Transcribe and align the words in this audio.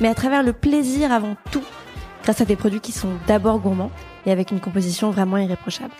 mais 0.00 0.08
à 0.08 0.14
travers 0.14 0.42
le 0.42 0.52
plaisir 0.52 1.12
avant 1.12 1.36
tout, 1.50 1.62
grâce 2.22 2.40
à 2.40 2.44
des 2.44 2.56
produits 2.56 2.80
qui 2.80 2.92
sont 2.92 3.12
d'abord 3.26 3.60
gourmands 3.60 3.90
et 4.26 4.32
avec 4.32 4.50
une 4.50 4.60
composition 4.60 5.10
vraiment 5.10 5.38
irréprochable. 5.38 5.94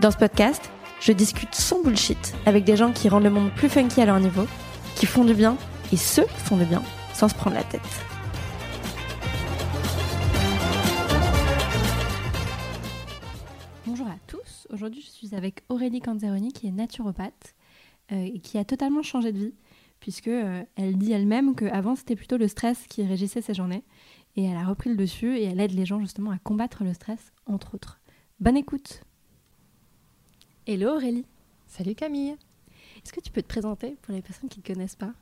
Dans 0.00 0.10
ce 0.10 0.16
podcast, 0.16 0.70
je 1.00 1.12
discute 1.12 1.54
sans 1.54 1.82
bullshit 1.82 2.34
avec 2.46 2.64
des 2.64 2.76
gens 2.76 2.92
qui 2.92 3.08
rendent 3.08 3.24
le 3.24 3.30
monde 3.30 3.50
plus 3.52 3.68
funky 3.68 4.00
à 4.00 4.06
leur 4.06 4.20
niveau, 4.20 4.46
qui 4.96 5.06
font 5.06 5.24
du 5.24 5.34
bien 5.34 5.56
et 5.92 5.96
ceux 5.96 6.24
qui 6.24 6.40
font 6.40 6.56
du 6.56 6.64
bien 6.64 6.82
sans 7.12 7.28
se 7.28 7.34
prendre 7.34 7.56
la 7.56 7.64
tête. 7.64 7.80
Bonjour 13.86 14.06
à 14.08 14.16
tous, 14.26 14.66
aujourd'hui 14.72 15.02
je 15.02 15.10
suis 15.10 15.34
avec 15.34 15.62
Aurélie 15.68 16.00
Canzeroni 16.00 16.52
qui 16.52 16.66
est 16.66 16.72
naturopathe 16.72 17.54
euh, 18.12 18.30
et 18.34 18.40
qui 18.40 18.58
a 18.58 18.64
totalement 18.64 19.02
changé 19.02 19.30
de 19.30 19.38
vie 19.38 19.54
puisque 20.04 20.28
euh, 20.28 20.62
elle 20.76 20.98
dit 20.98 21.12
elle-même 21.12 21.56
qu'avant 21.56 21.96
c'était 21.96 22.14
plutôt 22.14 22.36
le 22.36 22.46
stress 22.46 22.86
qui 22.88 23.02
régissait 23.06 23.40
ses 23.40 23.54
journées. 23.54 23.82
Et 24.36 24.44
elle 24.44 24.58
a 24.58 24.66
repris 24.66 24.90
le 24.90 24.96
dessus 24.96 25.38
et 25.38 25.44
elle 25.44 25.58
aide 25.60 25.72
les 25.72 25.86
gens 25.86 25.98
justement 25.98 26.30
à 26.30 26.36
combattre 26.36 26.84
le 26.84 26.92
stress 26.92 27.32
entre 27.46 27.74
autres. 27.74 28.00
Bonne 28.38 28.58
écoute. 28.58 29.02
Hello 30.66 30.96
Aurélie. 30.96 31.24
Salut 31.66 31.94
Camille. 31.94 32.36
Est-ce 33.02 33.14
que 33.14 33.20
tu 33.20 33.30
peux 33.30 33.40
te 33.40 33.48
présenter 33.48 33.96
pour 34.02 34.12
les 34.12 34.20
personnes 34.20 34.50
qui 34.50 34.58
ne 34.58 34.62
te 34.62 34.72
connaissent 34.74 34.94
pas? 34.94 35.14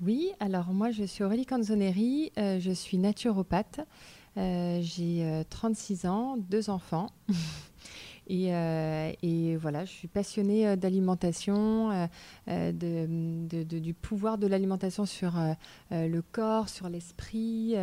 Oui, 0.00 0.30
alors 0.38 0.72
moi 0.72 0.92
je 0.92 1.02
suis 1.02 1.24
Aurélie 1.24 1.44
Canzoneri, 1.44 2.30
euh, 2.38 2.60
je 2.60 2.70
suis 2.70 2.98
naturopathe, 2.98 3.80
euh, 4.36 4.78
j'ai 4.82 5.42
36 5.50 6.06
ans, 6.06 6.36
deux 6.36 6.70
enfants. 6.70 7.10
Euh, 8.30 9.12
et, 9.22 9.56
voilà, 9.56 9.84
je 9.84 9.90
suis 9.90 10.08
passionnée 10.08 10.68
euh, 10.68 10.76
d'alimentation, 10.76 12.08
euh, 12.48 12.72
du 12.72 13.94
pouvoir 13.94 14.38
de 14.38 14.46
l'alimentation 14.46 15.06
sur 15.06 15.34
le 15.90 16.20
corps, 16.20 16.68
sur 16.68 16.88
l'esprit, 16.88 17.74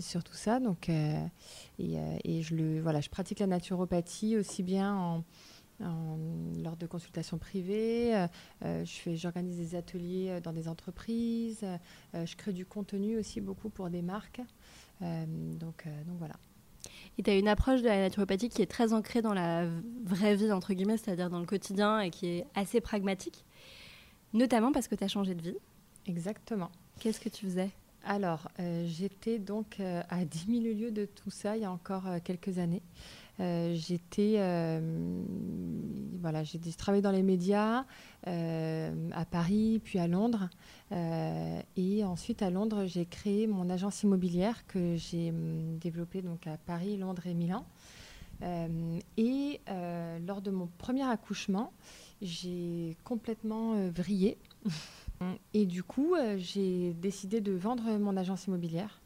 sur 0.00 0.22
tout 0.24 0.34
ça. 0.34 0.60
Donc, 0.60 0.88
et, 0.88 2.42
je, 2.42 2.80
voilà, 2.80 3.00
je 3.00 3.08
pratique 3.08 3.40
la 3.40 3.46
naturopathie 3.46 4.36
aussi 4.36 4.62
bien 4.62 4.94
en, 4.94 5.24
lors 6.62 6.76
de 6.76 6.86
consultations 6.86 7.38
privées, 7.38 8.26
j'organise 9.14 9.56
des 9.56 9.74
ateliers 9.74 10.40
dans 10.42 10.52
des 10.52 10.68
entreprises, 10.68 11.64
je 12.14 12.36
crée 12.36 12.52
du 12.52 12.64
contenu 12.64 13.18
aussi 13.18 13.40
beaucoup 13.40 13.70
pour 13.70 13.90
des 13.90 14.02
marques. 14.02 14.40
donc, 15.00 15.84
donc 16.06 16.18
voilà. 16.18 16.34
Et 17.18 17.22
tu 17.22 17.30
as 17.30 17.36
une 17.36 17.48
approche 17.48 17.82
de 17.82 17.86
la 17.86 17.98
naturopathie 17.98 18.48
qui 18.48 18.62
est 18.62 18.66
très 18.66 18.92
ancrée 18.92 19.22
dans 19.22 19.34
la 19.34 19.66
vraie 20.04 20.34
vie, 20.34 20.50
entre 20.52 20.74
guillemets, 20.74 20.96
c'est-à-dire 20.96 21.30
dans 21.30 21.40
le 21.40 21.46
quotidien 21.46 22.00
et 22.00 22.10
qui 22.10 22.26
est 22.26 22.46
assez 22.54 22.80
pragmatique, 22.80 23.44
notamment 24.32 24.72
parce 24.72 24.88
que 24.88 24.94
tu 24.94 25.04
as 25.04 25.08
changé 25.08 25.34
de 25.34 25.42
vie. 25.42 25.56
Exactement. 26.06 26.70
Qu'est-ce 27.00 27.20
que 27.20 27.28
tu 27.28 27.46
faisais? 27.46 27.70
Alors, 28.06 28.48
euh, 28.60 28.84
j'étais 28.86 29.38
donc 29.38 29.80
euh, 29.80 30.02
à 30.10 30.26
10 30.26 30.62
000 30.62 30.76
lieues 30.76 30.90
de 30.90 31.06
tout 31.06 31.30
ça 31.30 31.56
il 31.56 31.62
y 31.62 31.64
a 31.64 31.70
encore 31.70 32.06
euh, 32.06 32.18
quelques 32.22 32.58
années. 32.58 32.82
J'étais, 33.40 34.38
voilà, 36.20 36.44
j'ai 36.44 36.60
travaillé 36.78 37.02
dans 37.02 37.10
les 37.10 37.24
médias 37.24 37.84
à 38.24 39.24
Paris, 39.28 39.80
puis 39.82 39.98
à 39.98 40.06
Londres. 40.06 40.48
et 40.92 42.04
ensuite, 42.04 42.42
à 42.42 42.50
Londres, 42.50 42.84
j'ai 42.86 43.06
créé 43.06 43.48
mon 43.48 43.68
agence 43.70 44.04
immobilière 44.04 44.64
que 44.68 44.94
j'ai 44.94 45.30
hum, 45.30 45.78
développée 45.78 46.22
donc 46.22 46.46
à 46.46 46.58
Paris, 46.58 46.96
Londres 46.96 47.26
et 47.26 47.34
Milan. 47.34 47.66
et 49.16 49.60
lors 50.24 50.40
de 50.40 50.52
mon 50.52 50.68
premier 50.78 51.02
accouchement, 51.02 51.72
j'ai 52.22 52.96
complètement 53.02 53.88
vrillé. 53.90 54.38
et 55.52 55.66
du 55.66 55.82
coup, 55.82 56.14
j'ai 56.36 56.92
décidé 56.94 57.40
de 57.40 57.52
vendre 57.52 57.98
mon 57.98 58.16
agence 58.16 58.46
immobilière 58.46 59.00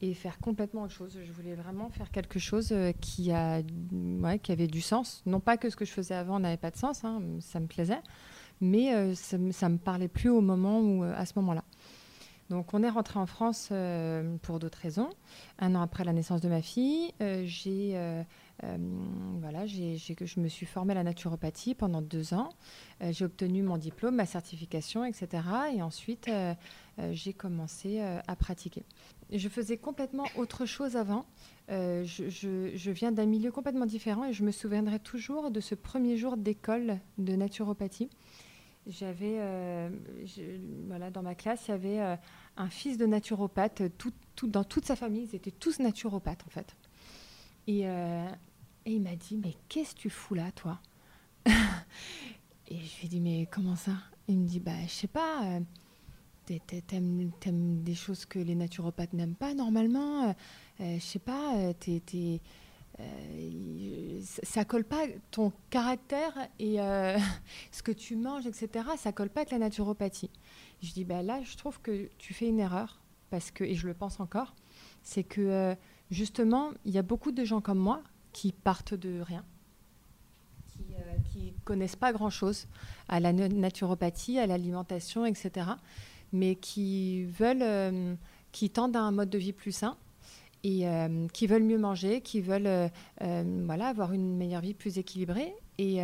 et 0.00 0.14
faire 0.14 0.38
complètement 0.38 0.82
autre 0.82 0.92
chose. 0.92 1.18
Je 1.24 1.32
voulais 1.32 1.54
vraiment 1.54 1.88
faire 1.90 2.10
quelque 2.10 2.38
chose 2.38 2.70
euh, 2.72 2.92
qui, 3.00 3.32
avait 3.32 4.66
du 4.66 4.80
sens. 4.80 5.22
Non 5.26 5.40
pas 5.40 5.56
que 5.56 5.70
ce 5.70 5.76
que 5.76 5.84
je 5.84 5.92
faisais 5.92 6.14
avant 6.14 6.40
n'avait 6.40 6.56
pas 6.56 6.70
de 6.70 6.76
sens, 6.76 7.04
hein, 7.04 7.20
ça 7.40 7.60
me 7.60 7.66
plaisait, 7.66 8.02
mais 8.60 8.94
euh, 8.94 9.14
ça 9.14 9.38
ne 9.38 9.74
me 9.74 9.78
parlait 9.78 10.08
plus 10.08 10.30
au 10.30 10.40
moment 10.40 10.80
où, 10.80 11.04
euh, 11.04 11.14
à 11.16 11.26
ce 11.26 11.32
moment-là. 11.36 11.64
Donc 12.50 12.74
on 12.74 12.82
est 12.82 12.90
rentré 12.90 13.18
en 13.18 13.24
France 13.24 13.72
pour 14.42 14.58
d'autres 14.58 14.78
raisons. 14.82 15.08
Un 15.58 15.74
an 15.74 15.80
après 15.80 16.04
la 16.04 16.12
naissance 16.12 16.42
de 16.42 16.50
ma 16.50 16.60
fille, 16.60 17.10
j'ai 17.44 17.96
voilà, 18.60 19.66
je 19.66 20.40
me 20.40 20.48
suis 20.48 20.66
formée 20.66 20.92
à 20.92 20.96
la 20.96 21.04
naturopathie 21.04 21.74
pendant 21.74 22.02
deux 22.02 22.34
ans. 22.34 22.50
j'ai 23.00 23.24
obtenu 23.24 23.62
mon 23.62 23.76
diplôme, 23.76 24.16
ma 24.16 24.26
certification, 24.26 25.04
etc. 25.04 25.42
Et 25.74 25.82
ensuite, 25.82 26.30
j'ai 27.12 27.32
commencé 27.32 28.00
à 28.00 28.36
pratiquer 28.36 28.84
je 29.38 29.48
faisais 29.48 29.76
complètement 29.76 30.24
autre 30.36 30.66
chose 30.66 30.96
avant. 30.96 31.24
Euh, 31.70 32.04
je, 32.04 32.90
viens 32.90 33.12
d'un 33.12 33.26
milieu 33.26 33.50
complètement 33.50 33.86
différent 33.86 34.24
et 34.24 34.32
je 34.32 34.44
me 34.44 34.50
souviendrai 34.50 34.98
toujours 34.98 35.50
de 35.50 35.60
ce 35.60 35.74
premier 35.74 36.16
jour 36.16 36.36
d'école 36.36 36.98
de 37.18 37.34
naturopathie. 37.34 38.10
J'avais, 38.86 39.36
euh, 39.38 39.88
voilà, 40.88 41.10
dans 41.10 41.22
ma 41.22 41.34
classe, 41.34 41.68
il 41.68 41.70
y 41.70 41.74
avait 41.74 42.00
euh, 42.00 42.16
un 42.56 42.68
fils 42.68 42.98
de 42.98 43.06
naturopathe. 43.06 43.82
Dans 44.42 44.64
toute 44.64 44.86
sa 44.86 44.96
famille, 44.96 45.28
ils 45.30 45.36
étaient 45.36 45.52
tous 45.52 45.78
naturopathes 45.78 46.44
en 46.46 46.50
fait. 46.50 46.76
Et, 47.66 47.86
il 48.84 49.00
m'a 49.00 49.16
dit, 49.16 49.36
mais 49.36 49.54
qu'est-ce 49.68 49.94
que 49.94 50.00
tu 50.00 50.10
fous 50.10 50.34
là, 50.34 50.50
toi 50.52 50.80
Et 51.46 52.76
je 52.76 52.98
lui 52.98 53.04
ai 53.04 53.08
dit, 53.08 53.20
mais 53.20 53.48
comment 53.50 53.76
ça 53.76 53.92
Il 54.28 54.38
me 54.38 54.46
dit, 54.46 54.60
bah, 54.60 54.72
je 54.86 54.92
sais 54.92 55.06
pas 55.06 55.60
t'aimes 56.60 57.82
des 57.82 57.94
choses 57.94 58.26
que 58.26 58.38
les 58.38 58.54
naturopathes 58.54 59.12
n'aiment 59.12 59.34
pas 59.34 59.54
normalement. 59.54 60.28
Euh, 60.28 60.32
euh, 60.80 60.94
je 60.98 61.04
sais 61.04 61.18
pas, 61.18 61.56
euh, 61.56 61.72
t'es, 61.78 62.40
ça 64.42 64.64
colle 64.64 64.84
pas 64.84 65.06
ton 65.30 65.52
caractère 65.70 66.32
et 66.58 66.76
ce 67.72 67.82
que 67.82 67.92
tu 67.92 68.16
manges, 68.16 68.46
etc. 68.46 68.86
Ça 68.96 69.12
colle 69.12 69.30
pas 69.30 69.40
avec 69.40 69.50
la 69.50 69.58
naturopathie. 69.58 70.30
Je 70.82 70.92
dis 70.92 71.04
bah 71.04 71.22
là, 71.22 71.40
je 71.42 71.56
trouve 71.56 71.80
que 71.80 72.08
tu 72.18 72.34
fais 72.34 72.48
une 72.48 72.60
erreur 72.60 73.00
parce 73.30 73.50
que 73.50 73.64
et 73.64 73.74
je 73.74 73.86
le 73.86 73.94
pense 73.94 74.20
encore, 74.20 74.54
c'est 75.02 75.24
que 75.24 75.74
justement 76.10 76.70
il 76.84 76.92
y 76.92 76.98
a 76.98 77.02
beaucoup 77.02 77.32
de 77.32 77.44
gens 77.44 77.60
comme 77.60 77.78
moi 77.78 78.02
qui 78.32 78.52
partent 78.52 78.94
de 78.94 79.20
rien, 79.20 79.44
qui, 80.68 80.84
qui 81.32 81.54
connaissent 81.64 81.96
pas 81.96 82.12
grand 82.12 82.30
chose 82.30 82.66
à 83.08 83.20
la 83.20 83.32
naturopathie, 83.32 84.38
à 84.38 84.46
l'alimentation, 84.46 85.26
etc 85.26 85.72
mais 86.32 86.56
qui 86.56 87.24
veulent, 87.24 87.62
euh, 87.62 88.14
qui 88.50 88.70
tendent 88.70 88.96
à 88.96 89.00
un 89.00 89.12
mode 89.12 89.30
de 89.30 89.38
vie 89.38 89.52
plus 89.52 89.72
sain 89.72 89.96
et 90.64 90.88
euh, 90.88 91.26
qui 91.32 91.46
veulent 91.46 91.64
mieux 91.64 91.78
manger, 91.78 92.20
qui 92.20 92.40
veulent 92.40 92.66
euh, 92.66 93.62
voilà, 93.66 93.88
avoir 93.88 94.12
une 94.12 94.36
meilleure 94.36 94.60
vie 94.60 94.74
plus 94.74 94.98
équilibrée. 94.98 95.54
Et, 95.78 95.98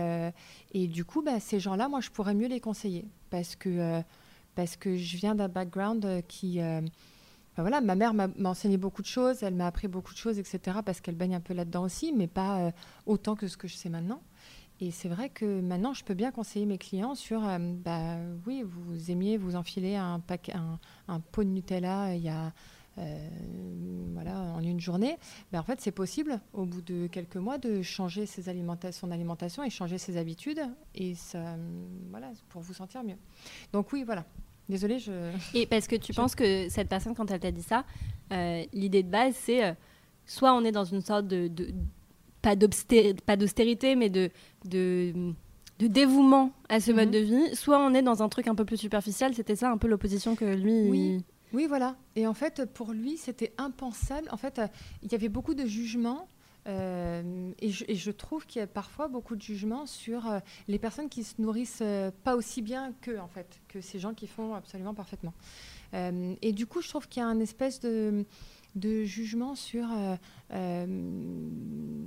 et 0.72 0.88
du 0.88 1.04
coup, 1.04 1.22
bah, 1.22 1.38
ces 1.38 1.60
gens-là, 1.60 1.88
moi, 1.88 2.00
je 2.00 2.10
pourrais 2.10 2.34
mieux 2.34 2.48
les 2.48 2.58
conseiller 2.58 3.04
parce 3.30 3.54
que, 3.54 4.02
parce 4.56 4.74
que 4.76 4.96
je 4.96 5.16
viens 5.16 5.36
d'un 5.36 5.48
background 5.48 6.22
qui... 6.26 6.58
voilà, 7.62 7.80
ma 7.80 7.94
mère 7.94 8.14
m'a 8.14 8.28
enseigné 8.44 8.76
beaucoup 8.76 9.02
de 9.02 9.06
choses, 9.06 9.42
elle 9.42 9.54
m'a 9.54 9.66
appris 9.66 9.88
beaucoup 9.88 10.12
de 10.12 10.18
choses, 10.18 10.38
etc., 10.38 10.78
parce 10.84 11.00
qu'elle 11.00 11.16
baigne 11.16 11.34
un 11.34 11.40
peu 11.40 11.54
là-dedans 11.54 11.82
aussi, 11.82 12.12
mais 12.12 12.26
pas 12.26 12.72
autant 13.06 13.34
que 13.34 13.48
ce 13.48 13.56
que 13.56 13.68
je 13.68 13.76
sais 13.76 13.88
maintenant. 13.88 14.20
Et 14.80 14.92
c'est 14.92 15.08
vrai 15.08 15.28
que 15.28 15.60
maintenant, 15.60 15.92
je 15.92 16.04
peux 16.04 16.14
bien 16.14 16.30
conseiller 16.30 16.64
mes 16.64 16.78
clients 16.78 17.16
sur, 17.16 17.46
euh, 17.46 17.58
bah, 17.58 18.16
oui, 18.46 18.62
vous 18.64 19.10
aimiez 19.10 19.36
vous 19.36 19.56
enfiler 19.56 19.96
un, 19.96 20.20
pot 20.20 21.42
de 21.42 21.48
Nutella 21.48 22.10
euh, 22.10 22.14
il 22.14 22.22
y 22.22 22.28
a, 22.28 22.52
euh, 22.98 23.28
voilà, 24.12 24.38
en 24.38 24.60
une 24.60 24.78
journée. 24.78 25.16
En 25.52 25.64
fait, 25.64 25.80
c'est 25.80 25.90
possible, 25.90 26.40
au 26.52 26.64
bout 26.64 26.82
de 26.82 27.08
quelques 27.08 27.36
mois, 27.36 27.58
de 27.58 27.82
changer 27.82 28.24
son 28.26 29.10
alimentation 29.10 29.64
et 29.64 29.70
changer 29.70 29.98
ses 29.98 30.16
habitudes, 30.16 30.62
et 30.94 31.16
ça, 31.16 31.56
voilà, 32.10 32.30
pour 32.48 32.62
vous 32.62 32.74
sentir 32.74 33.02
mieux. 33.02 33.18
Donc 33.72 33.92
oui, 33.92 34.04
voilà. 34.04 34.24
Désolée, 34.68 34.98
je... 34.98 35.12
Et 35.54 35.66
parce 35.66 35.86
que 35.86 35.96
tu 35.96 36.12
penses 36.12 36.34
que 36.34 36.68
cette 36.68 36.88
personne, 36.88 37.14
quand 37.14 37.30
elle 37.30 37.40
t'a 37.40 37.50
dit 37.50 37.62
ça, 37.62 37.84
l'idée 38.72 39.02
de 39.02 39.08
base, 39.08 39.34
c'est 39.34 39.74
soit 40.26 40.52
on 40.52 40.62
est 40.64 40.72
dans 40.72 40.84
une 40.84 41.00
sorte 41.00 41.26
de 41.26 41.50
pas 42.42 42.56
d'austérité, 42.56 43.94
mais 43.96 44.10
de, 44.10 44.30
de, 44.64 45.12
de, 45.78 45.86
dévouement 45.86 46.52
à 46.68 46.80
ce 46.80 46.92
mode 46.92 47.08
mhm. 47.08 47.12
de 47.12 47.18
vie, 47.18 47.56
soit 47.56 47.78
on 47.78 47.94
est 47.94 48.02
dans 48.02 48.22
un 48.22 48.28
truc 48.28 48.46
un 48.48 48.54
peu 48.54 48.64
plus 48.64 48.76
superficiel. 48.76 49.34
C'était 49.34 49.56
ça 49.56 49.70
un 49.70 49.78
peu 49.78 49.88
l'opposition 49.88 50.34
que 50.34 50.44
lui. 50.44 50.88
Oui. 50.88 51.24
Oui, 51.52 51.66
voilà. 51.66 51.96
Et 52.14 52.26
en 52.26 52.34
fait, 52.34 52.70
pour 52.74 52.92
lui, 52.92 53.16
c'était 53.16 53.54
impensable. 53.56 54.28
En 54.30 54.36
fait, 54.36 54.60
il 55.02 55.10
y 55.10 55.14
avait 55.14 55.30
beaucoup 55.30 55.54
de 55.54 55.66
jugements. 55.66 56.28
Et, 56.68 57.70
je, 57.70 58.10
trouve 58.10 58.46
qu'il 58.46 58.60
y 58.60 58.62
a 58.62 58.66
parfois 58.66 59.08
beaucoup 59.08 59.36
de 59.36 59.42
jugements 59.42 59.86
sur 59.86 60.30
les 60.68 60.78
personnes 60.78 61.08
qui 61.08 61.24
se 61.24 61.40
nourrissent 61.40 61.82
pas 62.24 62.36
aussi 62.36 62.62
bien 62.62 62.92
qu'eux, 63.00 63.18
en 63.18 63.28
fait, 63.28 63.60
que 63.68 63.80
ces 63.80 63.98
gens 63.98 64.14
qui 64.14 64.26
font 64.26 64.54
absolument 64.54 64.94
parfaitement. 64.94 65.32
et 65.94 66.52
du 66.52 66.66
coup, 66.66 66.82
je 66.82 66.88
trouve 66.88 67.08
qu'il 67.08 67.20
y 67.20 67.24
a 67.24 67.28
un 67.28 67.40
espèce 67.40 67.80
de 67.80 68.26
de 68.74 69.04
jugement 69.04 69.54
sur 69.54 69.90
euh, 69.90 70.16
euh, 70.52 72.06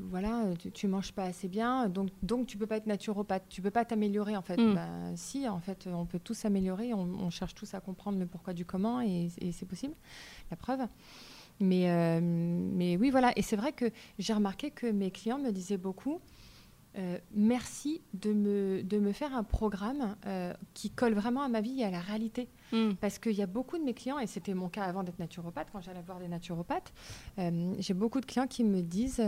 voilà 0.00 0.44
tu, 0.74 0.88
manges 0.88 1.12
pas 1.12 1.24
assez 1.24 1.48
bien 1.48 1.88
donc 1.88 2.10
donc 2.22 2.46
tu 2.46 2.56
peux 2.56 2.66
pas 2.66 2.76
être 2.76 2.86
naturopathe 2.86 3.44
tu 3.48 3.62
peux 3.62 3.70
pas 3.70 3.84
t'améliorer 3.84 4.36
en 4.36 4.42
fait 4.42 4.56
mm. 4.56 4.74
ben, 4.74 5.16
si 5.16 5.48
en 5.48 5.60
fait 5.60 5.86
on 5.86 6.06
peut 6.06 6.18
tous 6.18 6.34
s'améliorer 6.34 6.94
on, 6.94 7.30
cherche 7.30 7.54
tous 7.54 7.74
à 7.74 7.80
comprendre 7.80 8.18
le 8.18 8.26
pourquoi 8.26 8.52
du 8.52 8.64
comment 8.64 9.00
et, 9.00 9.28
c'est 9.52 9.66
possible 9.66 9.94
la 10.50 10.56
preuve 10.56 10.80
mais 11.60 11.90
euh, 11.90 12.20
mais 12.22 12.96
oui 12.96 13.10
voilà 13.10 13.32
et 13.36 13.42
c'est 13.42 13.56
vrai 13.56 13.72
que 13.72 13.90
j'ai 14.18 14.32
remarqué 14.32 14.70
que 14.70 14.86
mes 14.86 15.10
clients 15.10 15.38
me 15.38 15.50
disaient 15.50 15.78
beaucoup 15.78 16.20
euh, 16.98 17.18
merci 17.34 18.00
de 18.14 18.32
me, 18.32 18.82
de 18.82 18.98
me 18.98 19.12
faire 19.12 19.34
un 19.34 19.44
programme 19.44 20.16
euh, 20.24 20.54
qui 20.72 20.88
colle 20.88 21.12
vraiment 21.12 21.42
à 21.42 21.48
ma 21.48 21.60
vie 21.60 21.80
et 21.80 21.84
à 21.84 21.90
la 21.90 22.00
réalité. 22.00 22.48
Hmm. 22.72 22.92
Parce 23.00 23.18
qu'il 23.18 23.34
y 23.34 23.42
a 23.42 23.46
beaucoup 23.46 23.76
de 23.76 23.82
mes 23.82 23.92
clients, 23.92 24.18
et 24.18 24.26
c'était 24.26 24.54
mon 24.54 24.70
cas 24.70 24.84
avant 24.84 25.02
d'être 25.02 25.18
naturopathe, 25.18 25.68
quand 25.70 25.80
j'allais 25.82 26.00
voir 26.00 26.18
des 26.20 26.28
naturopathes, 26.28 26.94
euh, 27.38 27.74
j'ai 27.78 27.92
beaucoup 27.92 28.20
de 28.20 28.26
clients 28.26 28.46
qui 28.46 28.64
me 28.64 28.80
disent 28.80 29.22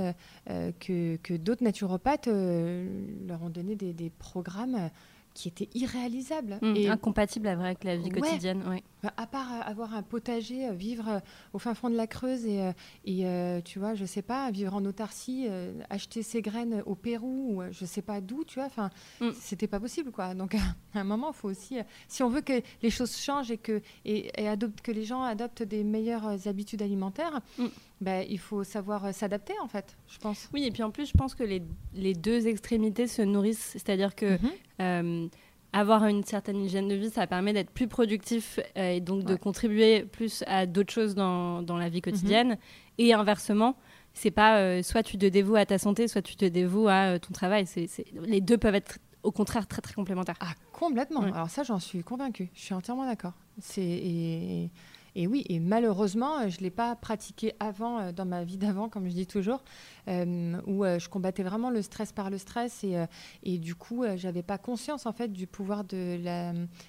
que, 0.47 1.17
que 1.17 1.37
d'autres 1.37 1.63
naturopathes 1.63 2.29
leur 2.29 3.43
ont 3.43 3.51
donné 3.51 3.77
des, 3.77 3.93
des 3.93 4.11
programmes 4.11 4.91
qui 5.39 5.47
était 5.47 5.69
irréalisable. 5.73 6.59
Mmh, 6.61 6.75
et 6.75 6.89
incompatible 6.89 7.47
avec 7.47 7.85
la 7.85 7.97
vie 7.97 8.11
quotidienne. 8.11 8.61
Ouais. 8.69 8.83
À 9.17 9.27
part 9.29 9.53
euh, 9.53 9.61
avoir 9.71 9.95
un 9.95 10.03
potager, 10.03 10.67
euh, 10.67 10.73
vivre 10.73 11.09
euh, 11.09 11.21
au 11.53 11.61
fin 11.61 11.75
fond 11.75 11.89
de 11.89 11.95
la 11.95 12.09
Creuse 12.09 12.45
et, 12.45 12.73
et 13.05 13.63
tu 13.65 13.79
vois, 13.79 13.95
je 13.95 14.05
sais 14.05 14.23
pas, 14.23 14.51
vivre 14.51 14.75
en 14.75 14.85
autarcie, 14.85 15.47
acheter 15.91 16.23
ses 16.23 16.43
graines 16.43 16.83
au 16.87 16.97
Pérou 16.97 17.55
ou 17.55 17.63
je 17.71 17.85
sais 17.85 18.03
pas 18.03 18.21
d'où, 18.21 18.43
tu 18.45 18.57
vois, 18.57 18.67
enfin, 18.67 18.91
mmh. 19.21 19.31
c'était 19.39 19.69
pas 19.69 19.79
possible 19.79 20.11
quoi. 20.11 20.35
Donc 20.35 20.55
à 20.95 20.99
un 21.01 21.05
moment, 21.05 21.31
il 21.31 21.37
faut 21.37 21.49
aussi, 21.49 21.79
si 22.09 22.23
on 22.25 22.29
veut 22.29 22.41
que 22.41 22.61
les 22.83 22.91
choses 22.91 23.17
changent 23.17 23.53
et 23.53 23.59
que, 23.59 23.81
et, 24.05 24.49
adopte, 24.49 24.81
que 24.81 24.91
les 24.91 25.05
gens 25.05 25.23
adoptent 25.23 25.63
des 25.63 25.85
meilleures 25.85 26.49
habitudes 26.49 26.83
alimentaires, 26.83 27.41
mmh. 27.59 27.67
Bah, 28.01 28.23
il 28.23 28.39
faut 28.39 28.65
savoir 28.65 29.13
s'adapter 29.13 29.55
en 29.63 29.69
fait, 29.69 29.97
je 30.09 30.19
pense. 30.19 30.49
Oui, 30.53 30.65
et 30.65 30.71
puis 30.71 30.83
en 30.83 30.91
plus, 30.91 31.07
je 31.07 31.13
pense 31.15 31.35
que 31.35 31.43
les, 31.43 31.63
les 31.95 32.15
deux 32.15 32.47
extrémités 32.47 33.09
se 33.09 33.23
nourrissent, 33.23 33.73
c'est-à-dire 33.73 34.15
que 34.15 34.39
euh, 34.81 35.27
avoir 35.73 36.07
une 36.07 36.25
certaine 36.25 36.61
hygiène 36.61 36.89
de 36.89 36.95
vie, 36.95 37.11
ça 37.11 37.27
permet 37.27 37.53
d'être 37.53 37.71
plus 37.71 37.89
productif 37.89 38.61
euh, 38.77 38.93
et 38.93 39.01
donc 39.01 39.25
de 39.25 39.35
contribuer 39.35 40.05
plus 40.05 40.45
à 40.47 40.67
d'autres 40.67 40.93
choses 40.93 41.15
dans, 41.15 41.63
dans, 41.63 41.77
la 41.77 41.89
vie 41.89 42.01
quotidienne. 42.01 42.51
Mhm. 42.51 42.57
Et 42.99 43.13
inversement, 43.13 43.77
c'est 44.15 44.31
pas 44.31 44.59
euh, 44.59 44.83
soit 44.83 45.03
tu 45.03 45.19
te 45.19 45.27
dévoues 45.27 45.57
à 45.57 45.67
ta 45.67 45.79
santé, 45.79 46.07
soit 46.09 46.23
tu 46.23 46.37
te 46.37 46.45
dévoues 46.45 46.89
à 46.89 47.19
ton 47.19 47.33
travail. 47.33 47.67
C'est, 47.67 47.89
les 48.15 48.41
deux 48.41 48.59
peuvent 48.59 48.75
être 48.77 48.99
au 49.25 49.33
contraire 49.33 49.67
très 49.67 49.83
très 49.83 49.95
complémentaires. 49.95 50.37
Ah, 50.41 50.55
complètement. 50.73 51.23
Alors 51.23 51.51
ça, 51.51 51.65
j'en 51.65 51.81
suis 51.81 52.05
convaincue. 52.05 52.49
Je 52.55 52.61
suis 52.61 52.75
entièrement 52.75 53.07
d'accord. 53.07 53.35
C'est 53.61 53.83
et 53.83 54.71
et 55.19 55.27
oui, 55.27 55.45
et 55.49 55.59
malheureusement, 55.59 56.39
euh, 56.39 56.49
je 56.49 56.59
ne 56.59 56.63
l'ai 56.63 56.71
pas 56.71 56.95
pratiqué 56.95 57.53
avant, 57.59 57.99
euh, 57.99 58.13
dans 58.13 58.25
ma 58.25 58.45
vie 58.45 58.57
d'avant, 58.57 58.89
comme 58.89 59.09
je 59.09 59.15
dis 59.15 59.27
toujours, 59.27 59.65
euh, 60.07 60.61
où 60.65 60.85
je 60.85 61.09
combattais 61.09 61.43
vraiment 61.43 61.71
le 61.71 61.83
stress 61.83 62.13
par 62.13 62.31
le 62.31 62.39
stress. 62.39 62.85
Et, 62.85 63.05
et 63.43 63.59
du 63.59 63.75
coup, 63.75 64.05
je 64.17 64.27
n'avais 64.29 64.45
pas 64.45 64.59
conscience, 64.59 65.07
en 65.07 65.13
fait, 65.13 65.33
du 65.33 65.49
pouvoir 65.49 65.83
de 65.83 66.21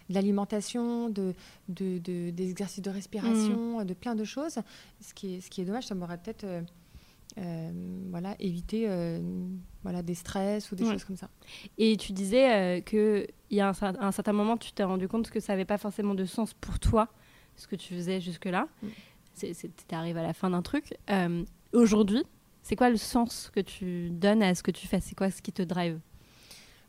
l'alimentation, 0.10 1.10
de, 1.10 1.34
de, 1.70 1.98
des 1.98 2.50
exercices 2.52 2.84
de 2.84 2.92
respiration, 2.92 3.80
mmh. 3.80 3.86
de 3.86 3.94
plein 3.96 4.14
de 4.14 4.24
choses. 4.24 4.60
Ce 5.02 5.16
qui 5.16 5.36
est, 5.36 5.42
ce 5.42 5.50
qui 5.50 5.62
est 5.62 5.66
dommage, 5.66 5.88
ça 5.88 5.96
m'aurait 5.96 6.20
peut-être... 6.20 6.46
voilà, 8.12 8.36
évité 8.40 8.88
voilà, 9.82 10.04
des 10.04 10.16
stress 10.16 10.72
ou 10.72 10.76
des 10.76 10.86
choses 10.86 11.04
comme 11.04 11.18
ça. 11.18 11.30
Et 11.80 11.98
tu 11.98 12.14
disais 12.14 12.84
qu'il 12.86 13.28
y 13.50 13.60
a 13.60 13.70
un, 13.70 13.96
un, 14.00 14.12
certain 14.12 14.34
moment, 14.34 14.56
tu 14.56 14.72
t'es 14.72 14.84
rendu 14.84 15.08
compte 15.08 15.32
que 15.32 15.40
ça 15.40 15.54
n'avait 15.54 15.66
pas 15.66 15.80
forcément 15.80 16.14
de 16.14 16.26
sens 16.26 16.54
pour 16.54 16.78
toi 16.78 17.10
ce 17.60 17.68
que 17.68 17.76
tu 17.76 17.94
faisais 17.94 18.22
jusque-là. 18.22 18.68
Mm. 18.82 18.88
Tu 19.40 19.96
arrivé 19.96 20.20
à 20.20 20.24
la 20.24 20.34
fin 20.34 20.50
d'un 20.50 20.62
truc. 20.62 20.94
Euh, 21.10 21.44
aujourd'hui, 21.74 22.24
c'est 22.62 22.76
quoi 22.76 22.90
le 22.90 22.98
sens 22.98 23.50
que 23.54 23.60
tu 23.60 24.10
donnes 24.10 24.44
à 24.44 24.54
ce 24.54 24.64
que 24.64 24.72
tu 24.72 24.88
fais? 24.88 25.00
C'est 25.00 25.16
quoi 25.16 25.32
ce 25.32 25.42
qui 25.42 25.52
te 25.52 25.62
drive? 25.62 26.00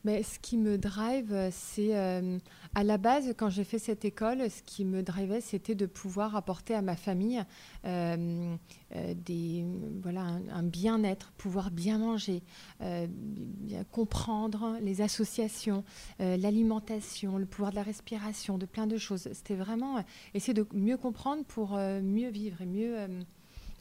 Mais 0.05 0.23
ce 0.23 0.39
qui 0.39 0.57
me 0.57 0.79
drive, 0.79 1.51
c'est 1.53 1.97
euh, 1.97 2.39
à 2.75 2.85
la 2.85 2.97
base, 2.97 3.35
quand 3.37 3.51
j'ai 3.51 3.65
fait 3.65 3.79
cette 3.79 4.05
école, 4.05 4.51
ce 4.51 4.63
qui 4.63 4.85
me 4.85 5.03
drivait, 5.03 5.43
c'était 5.43 5.75
de 5.75 5.85
pouvoir 5.85 6.37
apporter 6.37 6.75
à 6.75 6.81
ma 6.81 6.97
famille 6.97 7.45
euh, 7.85 8.57
euh, 8.97 9.15
des, 9.15 9.67
voilà, 10.03 10.23
un, 10.53 10.63
bien-être, 10.63 11.33
pouvoir 11.33 11.71
bien 11.71 11.99
manger, 11.99 12.43
bien 12.81 13.85
comprendre 13.85 14.79
les 14.81 15.03
associations, 15.03 15.85
l'alimentation, 16.19 17.37
le 17.37 17.47
pouvoir 17.47 17.71
de 17.71 17.77
la 17.77 17.83
respiration, 17.83 18.57
de 18.57 18.67
plein 18.67 18.87
de 18.87 18.97
choses. 18.97 19.29
C'était 19.33 19.55
vraiment 19.55 20.03
essayer 20.35 20.55
de 20.55 20.67
mieux 20.73 20.97
comprendre 20.97 21.45
pour 21.45 21.77
mieux 21.77 22.31
vivre 22.31 22.63
et 22.63 22.67
mieux. 22.67 22.97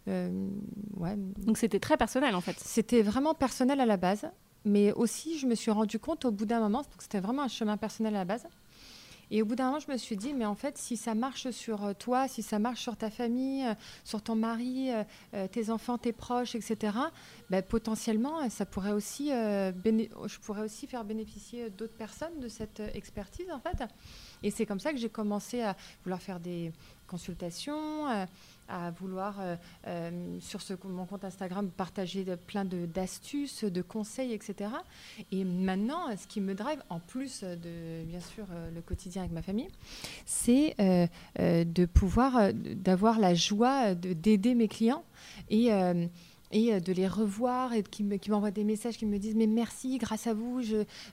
ouais. 0.08 1.16
Donc 1.18 1.58
c'était 1.58 1.80
très 1.80 1.98
personnel 1.98 2.36
en 2.36 2.42
fait. 2.42 2.58
C'était 2.60 3.02
vraiment 3.02 3.34
personnel 3.34 3.80
à 3.80 3.86
la 3.86 3.98
base. 3.98 4.30
Mais 4.66 4.92
aussi, 4.94 5.38
je 5.40 5.48
me 5.48 5.56
suis 5.56 5.72
rendu 5.72 6.00
compte 6.00 6.26
au 6.26 6.32
bout 6.32 6.46
d'un 6.46 6.60
moment, 6.60 6.84
c'était 7.00 7.20
vraiment 7.20 7.44
un 7.44 7.48
chemin 7.48 7.78
personnel 7.78 8.16
à 8.16 8.20
la 8.20 8.26
base. 8.26 8.46
Et 9.32 9.42
au 9.42 9.46
bout 9.46 9.56
d'un 9.56 9.68
moment, 9.68 9.80
je 9.80 9.92
me 9.92 9.98
suis 9.98 10.18
dit, 10.18 10.34
mais 10.34 10.46
en 10.46 10.56
fait, 10.56 10.78
si 10.78 10.98
ça 10.98 11.14
marche 11.14 11.52
sur 11.52 11.84
euh, 11.84 11.94
toi, 11.94 12.28
si 12.28 12.42
ça 12.42 12.58
marche 12.58 12.82
sur 12.82 12.98
ta 12.98 13.12
famille, 13.12 13.64
euh, 13.64 13.76
sur 14.04 14.22
ton 14.22 14.36
mari, 14.36 14.90
euh, 14.92 15.48
tes 15.48 15.70
enfants, 15.70 15.98
tes 15.98 16.14
proches, 16.14 16.56
etc., 16.56 16.98
ben, 17.50 17.62
potentiellement, 17.62 18.50
ça 18.50 18.66
pourrait 18.66 18.92
aussi, 18.92 19.30
je 19.30 20.40
pourrais 20.40 20.62
aussi 20.62 20.88
faire 20.88 21.04
bénéficier 21.04 21.70
d'autres 21.70 21.96
personnes 21.96 22.40
de 22.40 22.48
cette 22.48 22.82
expertise, 22.94 23.52
en 23.52 23.60
fait. 23.60 23.84
Et 24.44 24.52
c'est 24.52 24.66
comme 24.66 24.80
ça 24.80 24.92
que 24.92 24.98
j'ai 24.98 25.10
commencé 25.10 25.62
à 25.62 25.76
vouloir 26.04 26.22
faire 26.22 26.40
des 26.40 26.72
consultations, 27.08 28.08
à 28.70 28.92
vouloir, 28.92 29.36
euh, 29.40 29.56
euh, 29.88 30.38
sur 30.40 30.60
mon 30.86 31.06
compte 31.06 31.24
Instagram, 31.24 31.70
partager 31.70 32.24
de, 32.24 32.36
plein 32.36 32.66
d'astuces, 32.66 33.64
de, 33.64 33.82
conseils, 33.82 34.34
etc. 34.34 34.72
Et 35.32 35.44
maintenant, 35.44 36.16
ce 36.16 36.28
qui 36.28 36.42
me 36.42 36.54
drive, 36.54 36.82
en 36.90 37.00
plus 37.00 37.44
de, 37.44 38.04
bien 38.06 38.20
sûr, 38.20 38.46
euh, 38.52 38.70
le 38.72 38.82
quotidien 38.82 39.24
avec 39.24 39.34
ma 39.34 39.42
famille, 39.42 39.70
c'est 40.26 40.76
de 40.80 41.86
pouvoir, 41.86 42.54
d'avoir 42.54 43.20
la 43.20 43.34
joie 43.34 43.96
d'aider 43.96 44.56
mes 44.56 44.68
clients. 44.68 45.04
Et 45.50 45.72
et 46.52 46.74
euh, 46.74 46.80
de 46.80 46.94
les 46.94 47.08
revoir 47.08 47.74
et 47.74 47.84
qui 47.84 48.04
m'envoient 48.04 48.52
des 48.52 48.64
messages 48.64 48.98
qui 48.98 49.06
me 49.06 49.18
disent 49.18 49.36
mais 49.36 49.48
merci, 49.48 49.98
grâce 49.98 50.28
à 50.28 50.34
vous, 50.34 50.62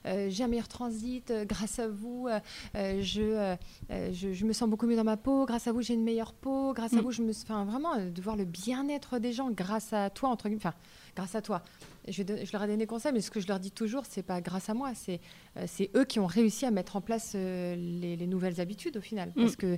euh, 0.05 0.29
j'ai 0.29 0.43
un 0.43 0.47
meilleur 0.47 0.67
transit, 0.67 1.29
euh, 1.31 1.45
grâce 1.45 1.79
à 1.79 1.87
vous, 1.87 2.27
je, 2.73 3.55
je, 3.89 4.45
me 4.45 4.53
sens 4.53 4.69
beaucoup 4.69 4.87
mieux 4.87 4.95
dans 4.95 5.03
ma 5.03 5.17
peau, 5.17 5.45
grâce 5.45 5.67
à 5.67 5.71
vous, 5.71 5.81
j'ai 5.81 5.93
une 5.93 6.03
meilleure 6.03 6.33
peau, 6.33 6.73
grâce 6.73 6.93
à 6.93 6.97
mm. 6.97 7.01
vous, 7.01 7.11
je 7.11 7.21
me, 7.21 7.31
enfin 7.31 7.65
vraiment 7.65 7.97
de 7.97 8.21
voir 8.21 8.35
le 8.35 8.45
bien-être 8.45 9.19
des 9.19 9.33
gens 9.33 9.51
grâce 9.51 9.93
à 9.93 10.09
toi 10.09 10.29
entre 10.29 10.47
guillemets, 10.47 10.61
enfin 10.61 10.75
grâce 11.15 11.35
à 11.35 11.41
toi. 11.41 11.63
Je, 12.07 12.23
je, 12.23 12.51
leur 12.53 12.63
ai 12.63 12.67
donné 12.67 12.77
des 12.77 12.87
conseils, 12.87 13.11
mais 13.11 13.21
ce 13.21 13.31
que 13.31 13.41
je 13.41 13.47
leur 13.47 13.59
dis 13.59 13.71
toujours, 13.71 14.03
c'est 14.07 14.23
pas 14.23 14.39
grâce 14.39 14.69
à 14.69 14.73
moi, 14.73 14.91
c'est 14.95 15.19
c'est 15.65 15.89
eux 15.95 16.05
qui 16.05 16.19
ont 16.19 16.25
réussi 16.25 16.65
à 16.65 16.71
mettre 16.71 16.95
en 16.95 17.01
place 17.01 17.33
les, 17.33 18.27
nouvelles 18.27 18.61
habitudes 18.61 18.97
au 18.97 19.01
final, 19.01 19.33
mm. 19.35 19.41
parce 19.41 19.55
que 19.55 19.77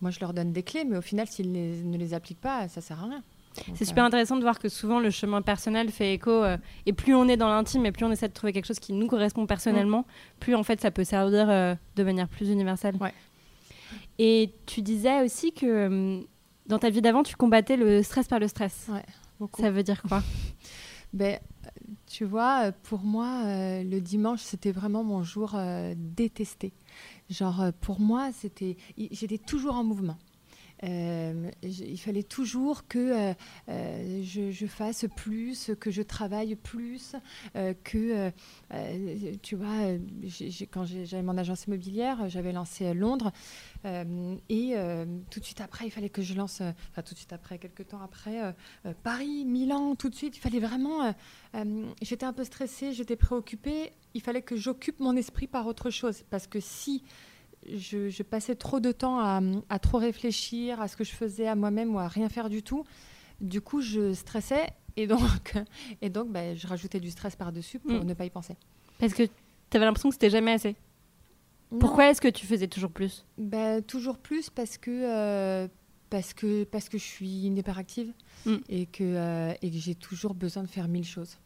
moi 0.00 0.10
je 0.10 0.20
leur 0.20 0.34
donne 0.34 0.52
des 0.52 0.62
clés, 0.62 0.84
mais 0.84 0.96
au 0.96 1.02
final 1.02 1.28
s'ils 1.28 1.52
ne 1.52 1.96
les 1.96 2.14
appliquent 2.14 2.40
pas, 2.40 2.68
ça 2.68 2.80
sert 2.80 3.00
à 3.00 3.06
rien. 3.06 3.22
C'est 3.74 3.84
super 3.84 4.04
intéressant 4.04 4.36
de 4.36 4.42
voir 4.42 4.58
que 4.58 4.68
souvent 4.68 5.00
le 5.00 5.10
chemin 5.10 5.42
personnel 5.42 5.90
fait 5.90 6.14
écho 6.14 6.30
euh, 6.30 6.56
et 6.86 6.92
plus 6.92 7.14
on 7.14 7.28
est 7.28 7.36
dans 7.36 7.48
l'intime 7.48 7.86
et 7.86 7.92
plus 7.92 8.04
on 8.04 8.10
essaie 8.10 8.28
de 8.28 8.32
trouver 8.32 8.52
quelque 8.52 8.66
chose 8.66 8.78
qui 8.78 8.92
nous 8.92 9.06
correspond 9.06 9.46
personnellement, 9.46 10.06
plus 10.40 10.54
en 10.54 10.62
fait 10.62 10.80
ça 10.80 10.90
peut 10.90 11.04
servir 11.04 11.48
euh, 11.50 11.74
de 11.96 12.04
manière 12.04 12.28
plus 12.28 12.48
universelle. 12.48 12.96
Et 14.18 14.54
tu 14.66 14.82
disais 14.82 15.22
aussi 15.22 15.52
que 15.52 15.66
euh, 15.66 16.20
dans 16.66 16.78
ta 16.78 16.90
vie 16.90 17.02
d'avant, 17.02 17.22
tu 17.22 17.36
combattais 17.36 17.76
le 17.76 18.02
stress 18.02 18.28
par 18.28 18.38
le 18.38 18.48
stress. 18.48 18.88
Ça 19.58 19.70
veut 19.70 19.82
dire 19.82 20.02
quoi? 20.02 20.22
Ben, 21.12 21.38
tu 22.06 22.24
vois, 22.24 22.72
pour 22.84 23.00
moi, 23.00 23.42
le 23.44 23.98
dimanche, 24.00 24.40
c'était 24.40 24.72
vraiment 24.72 25.04
mon 25.04 25.22
jour 25.22 25.54
détesté. 25.94 26.72
Genre, 27.28 27.66
pour 27.82 28.00
moi, 28.00 28.30
c'était, 28.32 28.78
j'étais 29.10 29.36
toujours 29.36 29.74
en 29.74 29.84
mouvement. 29.84 30.16
Euh, 30.84 31.50
il 31.62 31.98
fallait 31.98 32.24
toujours 32.24 32.88
que 32.88 32.98
euh, 32.98 33.34
euh, 33.68 34.22
je, 34.24 34.66
fasse 34.66 35.06
plus, 35.14 35.70
que 35.78 35.90
je 35.90 36.02
travaille 36.02 36.56
plus, 36.56 37.14
que, 37.84 38.30
tu 39.42 39.56
vois, 39.56 39.98
quand 40.70 40.84
j'avais 40.84 41.22
mon 41.22 41.38
agence 41.38 41.66
immobilière, 41.66 42.28
j'avais 42.28 42.52
lancé 42.52 42.94
Londres, 42.94 43.32
et 43.84 44.74
tout 45.30 45.40
de 45.40 45.44
suite 45.44 45.60
après, 45.60 45.86
il 45.86 45.90
fallait 45.90 46.08
que 46.08 46.22
je 46.22 46.34
lance, 46.34 46.60
enfin 46.60 47.02
tout 47.02 47.14
de 47.14 47.18
suite 47.18 47.32
après, 47.32 47.58
quelques 47.58 47.88
temps 47.88 48.00
après, 48.02 48.54
Paris, 49.02 49.44
Milan, 49.44 49.94
tout 49.94 50.08
de 50.08 50.14
suite, 50.14 50.36
il 50.36 50.40
fallait 50.40 50.60
vraiment, 50.60 51.14
j'étais 52.00 52.26
un 52.26 52.32
peu 52.32 52.44
stressée, 52.44 52.92
j'étais 52.92 53.16
préoccupée, 53.16 53.92
il 54.14 54.20
fallait 54.20 54.42
que 54.42 54.56
j'occupe 54.56 55.00
mon 55.00 55.16
esprit 55.16 55.46
par 55.46 55.66
autre 55.66 55.90
chose, 55.90 56.24
parce 56.30 56.46
que 56.46 56.60
si 56.60 57.02
je, 57.68 58.22
passais 58.22 58.54
trop 58.54 58.80
de 58.80 58.92
temps 58.92 59.18
à, 59.20 59.78
trop 59.78 59.98
réfléchir 59.98 60.80
à 60.80 60.88
ce 60.88 60.96
que 60.96 61.04
je 61.04 61.12
faisais 61.12 61.46
à 61.46 61.54
moi-même 61.54 61.94
ou 61.94 61.98
à 61.98 62.08
rien 62.08 62.28
faire 62.28 62.48
du 62.48 62.62
tout. 62.62 62.84
Du 63.40 63.60
coup, 63.60 63.80
je 63.80 64.12
stressais 64.12 64.68
et 64.96 65.06
donc, 65.06 65.54
et 66.02 66.10
donc 66.10 66.30
bah, 66.30 66.54
je 66.54 66.66
rajoutais 66.66 67.00
du 67.00 67.10
stress 67.10 67.36
par-dessus 67.36 67.78
pour 67.78 67.92
mm. 67.92 68.04
ne 68.04 68.14
pas 68.14 68.24
y 68.24 68.30
penser. 68.30 68.56
Parce 68.98 69.14
que 69.14 69.24
tu 69.24 69.76
avais 69.76 69.86
l'impression 69.86 70.10
que 70.10 70.14
c'était 70.14 70.30
jamais 70.30 70.52
assez 70.52 70.76
Pourquoi 71.80 72.10
est-ce 72.10 72.20
que 72.20 72.28
tu 72.28 72.46
faisais 72.46 72.68
toujours 72.68 72.90
plus? 72.90 73.24
Bah, 73.38 73.82
Toujours 73.82 74.18
plus 74.18 74.50
parce 74.50 74.78
que, 74.78 74.90
euh, 74.90 75.68
parce, 76.10 76.34
que, 76.34 76.64
parce 76.64 76.88
que 76.88 76.98
je 76.98 77.04
suis 77.04 77.46
une 77.46 77.56
hyperactive 77.56 78.12
mm. 78.46 78.56
et 78.68 78.86
que, 78.86 79.02
euh, 79.02 79.54
et 79.62 79.70
que 79.70 79.76
j'ai 79.78 79.94
toujours 79.94 80.34
besoin 80.34 80.62
de 80.62 80.68
faire 80.68 80.88
mille 80.88 81.06
choses. 81.06 81.38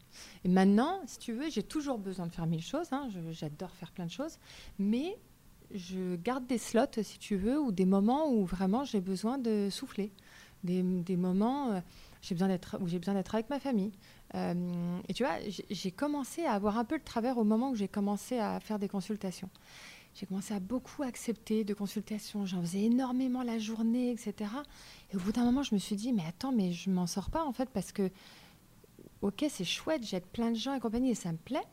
Et 0.43 0.49
maintenant, 0.49 0.99
si 1.05 1.19
tu 1.19 1.33
veux, 1.33 1.49
j'ai 1.49 1.63
toujours 1.63 1.97
besoin 1.97 2.27
de 2.27 2.31
faire 2.31 2.47
mille 2.47 2.63
choses. 2.63 2.91
Hein. 2.91 3.09
J'adore 3.31 3.71
faire 3.75 3.91
plein 3.91 4.05
de 4.05 4.11
choses. 4.11 4.37
Mais 4.79 5.17
je 5.73 6.15
garde 6.15 6.47
des 6.47 6.57
slots, 6.57 7.01
si 7.01 7.19
tu 7.19 7.35
veux, 7.35 7.59
ou 7.59 7.71
des 7.71 7.85
moments 7.85 8.31
où 8.31 8.45
vraiment 8.45 8.83
j'ai 8.83 9.01
besoin 9.01 9.37
de 9.37 9.69
souffler. 9.69 10.11
Des, 10.63 10.81
moments 11.15 11.71
euh, 11.71 11.79
où 12.79 12.87
j'ai 12.87 12.99
besoin 12.99 13.13
d'être 13.13 13.35
avec 13.35 13.49
ma 13.49 13.59
famille. 13.59 13.91
Euh, 14.35 14.99
et 15.07 15.13
tu 15.13 15.23
vois, 15.23 15.35
j'ai 15.69 15.91
commencé 15.91 16.43
à 16.43 16.53
avoir 16.53 16.77
un 16.77 16.83
peu 16.83 16.95
le 16.95 17.03
travers 17.03 17.37
au 17.37 17.45
moment 17.45 17.69
où 17.69 17.75
j'ai 17.75 17.87
commencé 17.87 18.37
à 18.39 18.59
faire 18.59 18.79
des 18.79 18.89
consultations. 18.89 19.49
J'ai 20.13 20.25
commencé 20.25 20.53
à 20.53 20.59
beaucoup 20.59 21.03
accepter 21.03 21.63
de 21.63 21.73
consultations. 21.73 22.45
J'en 22.45 22.59
faisais 22.61 22.81
énormément 22.81 23.43
la 23.43 23.59
journée, 23.59 24.11
etc. 24.11 24.49
Et 25.13 25.15
au 25.15 25.19
bout 25.19 25.31
d'un 25.31 25.45
moment, 25.45 25.63
je 25.63 25.75
me 25.75 25.79
suis 25.79 25.95
dit, 25.95 26.11
mais 26.11 26.25
attends, 26.27 26.51
mais 26.51 26.73
je 26.73 26.89
m'en 26.89 27.07
sors 27.07 27.29
pas 27.29 27.45
en 27.45 27.53
fait 27.53 27.69
parce 27.69 27.91
que, 27.91 28.09
ok, 29.21 29.45
c'est 29.49 29.63
chouette, 29.63 30.03
j'aide 30.03 30.25
plein 30.25 30.51
de 30.51 30.57
gens 30.57 30.73
et 30.73 30.79
compagnie 30.79 31.11
et 31.11 31.15
ça 31.15 31.31
me 31.31 31.37
plaît. 31.37 31.63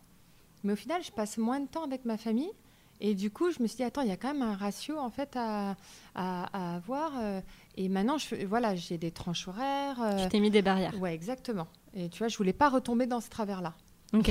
Mais 0.63 0.75
au 0.75 0.77
final, 0.77 1.03
je 1.03 1.11
passe 1.11 1.39
moins 1.39 1.59
de 1.59 1.67
temps 1.67 1.85
avec 1.85 2.05
ma 2.05 2.17
famille 2.17 2.53
et 3.01 3.15
du 3.15 3.31
coup, 3.31 3.51
je 3.51 3.63
me 3.63 3.67
suis 3.67 3.77
dit, 3.77 3.83
attends, 3.83 4.03
il 4.03 4.09
y 4.09 4.13
a 4.13 4.17
quand 4.17 4.33
même 4.33 4.43
un 4.43 4.55
ratio 4.55 4.99
en 4.99 5.11
fait 5.11 5.37
à, 5.37 5.77
à, 6.15 6.77
avoir. 6.77 7.13
Euh, 7.21 7.41
et 7.77 7.89
maintenant, 7.89 8.19
je, 8.19 8.45
voilà, 8.47 8.75
j'ai 8.75 8.99
des 8.99 9.11
tranches 9.11 9.49
horaires. 9.49 10.01
Euh, 10.01 10.23
tu 10.23 10.29
t'es 10.29 10.41
mis 10.41 10.51
des 10.51 10.63
barrières. 10.63 10.99
Ouais, 11.01 11.15
exactement. 11.15 11.67
Et 11.95 12.09
tu 12.09 12.19
vois, 12.19 12.29
je 12.29 12.37
voulais 12.37 12.53
pas 12.53 12.69
retomber 12.69 13.07
dans 13.07 13.21
ce 13.21 13.29
travers-là. 13.31 13.75
Ok. 14.13 14.31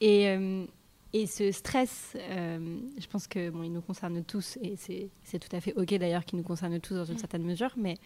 Et, 0.00 0.28
euh, 0.28 0.64
et 1.12 1.26
ce 1.26 1.50
stress, 1.50 2.12
je 2.14 3.06
pense 3.08 3.26
que 3.26 3.50
bon, 3.50 3.64
il 3.64 3.72
nous 3.72 3.82
concerne 3.82 4.22
tous, 4.22 4.56
et 4.62 4.76
c'est 4.76 5.38
tout 5.38 5.54
à 5.54 5.60
fait 5.60 5.74
ok 5.74 5.92
d'ailleurs 5.94 6.24
qu'il 6.24 6.38
nous 6.38 6.44
concerne 6.44 6.78
tous 6.78 6.94
dans 6.94 7.04
une 7.04 7.18
certaine 7.18 7.42
mesure, 7.42 7.74
mais 7.76 7.98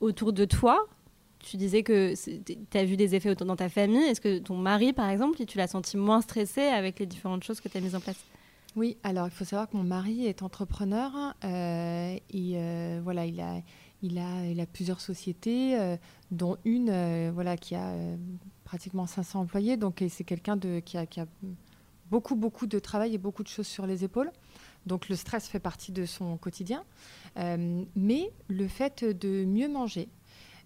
autour 0.00 0.32
de 0.32 0.46
toi, 0.46 0.86
tu 1.44 1.56
disais 1.56 1.82
que 1.82 2.14
tu 2.14 2.78
as 2.78 2.84
vu 2.84 2.96
des 2.96 3.14
effets 3.14 3.34
dans 3.34 3.56
ta 3.56 3.68
famille. 3.68 4.04
Est-ce 4.04 4.20
que 4.20 4.38
ton 4.38 4.56
mari, 4.56 4.92
par 4.92 5.08
exemple, 5.10 5.44
tu 5.44 5.58
l'as 5.58 5.68
senti 5.68 5.96
moins 5.96 6.20
stressé 6.20 6.62
avec 6.62 6.98
les 6.98 7.06
différentes 7.06 7.44
choses 7.44 7.60
que 7.60 7.68
tu 7.68 7.76
as 7.76 7.80
mises 7.80 7.94
en 7.94 8.00
place? 8.00 8.18
Oui, 8.76 8.96
alors 9.04 9.26
il 9.26 9.30
faut 9.30 9.44
savoir 9.44 9.68
que 9.68 9.76
mon 9.76 9.84
mari 9.84 10.26
est 10.26 10.42
entrepreneur 10.42 11.12
euh, 11.44 12.16
et 12.30 12.52
euh, 12.56 13.00
voilà, 13.04 13.24
il 13.24 13.40
a, 13.40 13.60
il, 14.02 14.18
a, 14.18 14.46
il 14.46 14.58
a 14.60 14.66
plusieurs 14.66 15.00
sociétés, 15.00 15.78
euh, 15.78 15.96
dont 16.32 16.56
une 16.64 17.30
voilà, 17.30 17.56
qui 17.56 17.76
a 17.76 17.94
pratiquement 18.64 19.06
500 19.06 19.42
employés. 19.42 19.76
Donc 19.76 20.02
c'est 20.08 20.24
quelqu'un 20.24 20.58
qui 20.58 20.98
a, 20.98 21.06
qui 21.06 21.20
a 21.20 21.26
beaucoup, 22.10 22.34
beaucoup 22.34 22.66
de 22.66 22.80
travail 22.80 23.14
et 23.14 23.18
beaucoup 23.18 23.44
de 23.44 23.48
choses 23.48 23.68
sur 23.68 23.86
les 23.86 24.02
épaules. 24.02 24.32
Donc 24.86 25.08
le 25.08 25.14
stress 25.14 25.46
fait 25.46 25.60
partie 25.60 25.92
de 25.92 26.04
son 26.04 26.36
quotidien. 26.36 26.84
mais 27.36 28.32
le 28.48 28.66
fait 28.66 29.04
de 29.04 29.44
mieux 29.44 29.68
manger, 29.68 30.08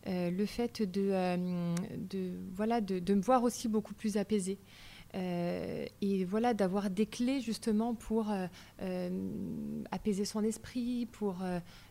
le 0.07 0.47
fait 0.47 0.83
de, 0.83 1.11
euh, 1.12 1.75
de 1.97 2.33
voilà, 2.55 2.81
de, 2.81 2.99
de, 2.99 3.14
me 3.14 3.21
voir 3.21 3.43
aussi 3.43 3.69
beaucoup 3.69 3.95
plus 3.95 4.17
apaisée. 4.17 4.59
Euh, 5.14 5.87
et 6.02 6.26
voilà 6.26 6.52
d'avoir 6.52 6.90
des 6.90 7.07
clés 7.07 7.40
justement 7.40 7.95
pour 7.95 8.31
apaiser 9.90 10.26
son 10.26 10.45
esprit 10.45 11.07
pour 11.07 11.37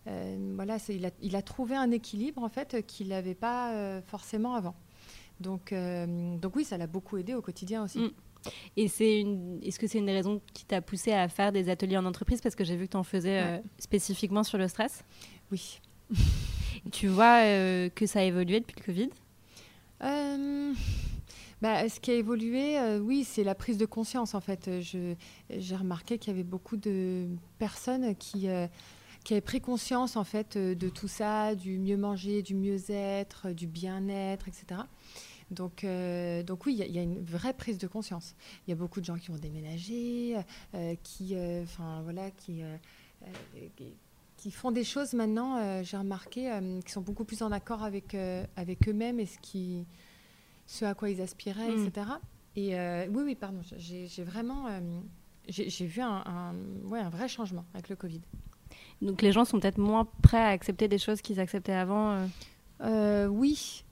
voilà 0.05 0.77
il 0.89 1.03
a, 1.03 1.09
il 1.23 1.35
a, 1.35 1.41
trouvé 1.41 1.75
un 1.75 1.89
équilibre 1.89 2.43
en 2.43 2.49
fait 2.49 2.85
qu'il 2.85 3.07
n'avait 3.07 3.33
pas 3.33 4.01
forcément 4.05 4.53
avant 4.53 4.75
donc 5.39 5.73
donc 5.73 6.55
oui 6.55 6.63
ça 6.63 6.77
l'a 6.77 6.85
beaucoup 6.85 7.17
aidé 7.17 7.33
au 7.33 7.41
quotidien 7.41 7.83
aussi 7.83 8.01
mm. 8.01 8.11
Et 8.77 8.87
c'est 8.87 9.19
une... 9.19 9.59
est-ce 9.63 9.79
que 9.79 9.87
c'est 9.87 9.97
une 9.97 10.05
des 10.05 10.13
raisons 10.13 10.39
qui 10.53 10.63
t'a 10.63 10.79
poussé 10.79 11.11
à 11.11 11.27
faire 11.27 11.51
des 11.51 11.69
ateliers 11.69 11.97
en 11.97 12.05
entreprise? 12.05 12.39
Parce 12.39 12.55
que 12.55 12.63
j'ai 12.63 12.77
vu 12.77 12.85
que 12.85 12.91
tu 12.91 12.97
en 12.97 13.03
faisais 13.03 13.61
spécifiquement 13.79 14.43
sur 14.43 14.59
le 14.59 14.67
stress. 14.67 15.03
Oui. 15.51 15.81
Tu 16.91 17.07
vois 17.07 17.43
euh, 17.43 17.89
que 17.89 18.05
ça 18.05 18.19
a 18.19 18.23
évolué 18.23 18.59
depuis 18.59 18.75
le 18.79 18.85
Covid? 18.85 19.09
Euh, 20.03 20.73
bah, 21.61 21.89
Ce 21.89 21.99
qui 21.99 22.11
a 22.11 22.13
évolué, 22.13 22.79
euh, 22.79 22.99
oui, 22.99 23.23
c'est 23.23 23.43
la 23.43 23.55
prise 23.55 23.77
de 23.77 23.85
conscience 23.85 24.35
en 24.35 24.41
fait. 24.41 24.69
J'ai 24.81 25.75
remarqué 25.75 26.17
qu'il 26.17 26.33
y 26.33 26.35
avait 26.35 26.43
beaucoup 26.43 26.77
de 26.77 27.27
personnes 27.59 28.15
qui, 28.15 28.47
qui 29.23 29.33
avaient 29.33 29.41
pris 29.41 29.61
conscience 29.61 30.15
en 30.15 30.23
fait 30.23 30.57
de 30.57 30.89
tout 30.89 31.07
ça, 31.07 31.55
du 31.55 31.79
mieux 31.79 31.97
manger, 31.97 32.41
du 32.41 32.55
mieux-être, 32.55 33.51
du 33.51 33.67
bien-être, 33.67 34.47
etc. 34.47 34.81
Donc, 35.49 35.85
donc 36.45 36.65
oui, 36.65 36.77
il 36.79 36.93
y, 36.93 36.99
a 36.99 37.01
une 37.01 37.23
vraie 37.23 37.53
prise 37.53 37.77
de 37.77 37.87
conscience. 37.87 38.35
Il 38.67 38.71
y 38.71 38.73
a 38.73 38.75
beaucoup 38.75 38.99
de 38.99 39.05
gens 39.05 39.17
qui 39.17 39.31
ont 39.31 39.37
déménagé, 39.37 40.35
qui, 41.03 41.35
voilà, 42.03 42.31
qui 42.31 42.63
font 44.51 44.71
des 44.71 44.83
choses 44.83 45.13
maintenant, 45.13 45.57
euh, 45.57 45.81
j'ai 45.83 45.97
remarqué, 45.97 46.51
euh, 46.51 46.79
qui 46.81 46.91
sont 46.91 47.01
beaucoup 47.01 47.25
plus 47.25 47.41
en 47.41 47.51
accord 47.51 47.83
avec, 47.83 48.15
euh, 48.15 48.45
avec 48.55 48.87
eux-mêmes 48.87 49.19
et 49.19 49.25
ce, 49.25 49.37
qui, 49.39 49.85
ce 50.65 50.85
à 50.85 50.93
quoi 50.93 51.09
ils 51.09 51.21
aspiraient, 51.21 51.71
etc. 51.71 52.07
Et 52.55 52.75
mm. 52.75 53.15
oui, 53.15 53.23
oui, 53.25 53.35
pardon, 53.35 53.61
j'ai 53.77 54.23
vraiment 54.23 54.67
j'ai 55.47 55.85
vu 55.85 56.01
un, 56.01 56.23
un, 56.25 56.53
ouais, 56.89 56.99
un, 56.99 57.09
vrai 57.09 57.27
changement 57.27 57.65
avec 57.73 57.89
le 57.89 57.95
Covid. 57.95 58.21
Donc 59.01 59.21
les 59.21 59.31
gens 59.31 59.45
sont 59.45 59.59
peut-être 59.59 59.77
moins 59.77 60.05
prêts 60.21 60.41
à 60.41 60.47
accepter 60.47 60.87
des 60.87 60.97
choses 60.97 61.21
qu'ils 61.21 61.39
acceptaient 61.39 61.73
avant 61.73 62.27
Oui. 62.81 63.83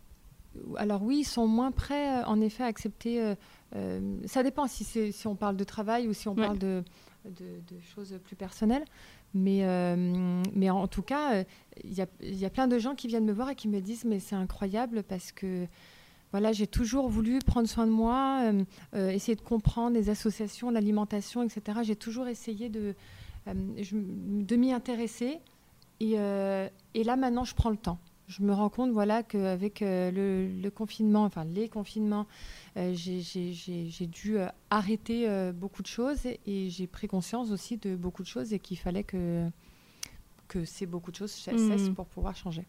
Alors 0.78 1.04
oui, 1.04 1.20
ils 1.20 1.26
sont 1.26 1.48
moins 1.48 1.72
prêts, 1.72 2.24
en 2.24 2.42
effet, 2.42 2.64
à 2.64 2.68
accepter... 2.68 3.36
ça 4.26 4.44
dépend 4.44 4.68
si, 4.68 5.12
si 5.12 5.28
on 5.28 5.36
parle 5.36 5.58
de 5.58 5.64
travail 5.64 6.08
ou 6.08 6.14
si 6.14 6.28
on 6.28 6.36
parle 6.36 6.58
de, 6.58 6.84
de, 7.26 7.62
de, 7.68 7.80
choses 7.96 8.20
plus 8.24 8.36
personnelles. 8.36 8.86
Mais, 9.36 9.66
euh, 9.66 10.42
mais 10.56 10.70
en 10.70 10.88
tout 10.88 11.02
cas, 11.02 11.44
il 11.84 11.94
y, 11.94 12.02
a, 12.46 12.50
plein 12.50 12.68
de 12.68 12.80
gens 12.80 12.96
qui 12.96 13.08
viennent 13.08 13.26
me 13.26 13.34
voir 13.34 13.50
et 13.50 13.56
qui 13.56 13.68
me 13.68 13.82
disent 13.82 14.06
mais 14.06 14.20
c'est 14.20 14.36
incroyable 14.36 15.04
parce 15.04 15.34
que 15.34 15.68
voilà, 16.32 16.54
j'ai 16.54 16.68
toujours 16.68 17.10
voulu 17.10 17.40
prendre 17.40 17.68
soin 17.68 17.86
de 17.86 17.92
moi, 17.92 18.44
euh, 18.44 18.64
euh, 18.96 19.10
essayer 19.10 19.36
de 19.36 19.42
comprendre 19.42 19.96
les 19.96 20.10
associations, 20.10 20.72
l'alimentation, 20.72 21.44
etc. 21.44 21.80
J'ai 21.84 21.98
toujours 21.98 22.28
essayé 22.30 22.70
de, 22.70 22.96
de 23.46 24.56
m'y 24.56 24.72
intéresser. 24.72 25.40
Et, 26.00 26.14
et, 26.94 27.04
là, 27.04 27.16
maintenant, 27.16 27.44
je 27.44 27.56
prends 27.56 27.70
le 27.70 27.78
temps. 27.78 28.00
Je 28.28 28.42
me 28.42 28.54
rends 28.54 28.70
compte 28.70 28.92
voilà, 28.92 29.22
qu'avec 29.22 29.82
le, 29.82 30.50
le, 30.62 30.70
confinement, 30.72 31.26
enfin 31.26 31.46
les 31.46 31.70
confinements, 31.70 32.26
euh, 32.76 32.94
j'ai 32.96 34.08
dû 34.08 34.38
euh, 34.38 34.48
arrêter 34.70 35.30
euh, 35.30 35.52
beaucoup 35.52 35.84
de 35.84 35.88
choses 35.88 36.26
et, 36.26 36.70
j'ai 36.70 36.88
pris 36.88 37.08
conscience 37.08 37.52
aussi 37.52 37.78
de 37.78 37.96
beaucoup 37.96 38.24
de 38.24 38.28
choses 38.28 38.52
et 38.52 38.60
qu'il 38.60 38.78
fallait 38.78 39.04
que, 39.04 39.48
que 40.48 40.66
ces 40.66 40.88
beaucoup 40.88 41.12
de 41.12 41.18
choses 41.18 41.32
cessent 41.32 41.90
hmm. 41.90 41.94
pour 41.94 42.08
pouvoir 42.08 42.36
changer. 42.36 42.66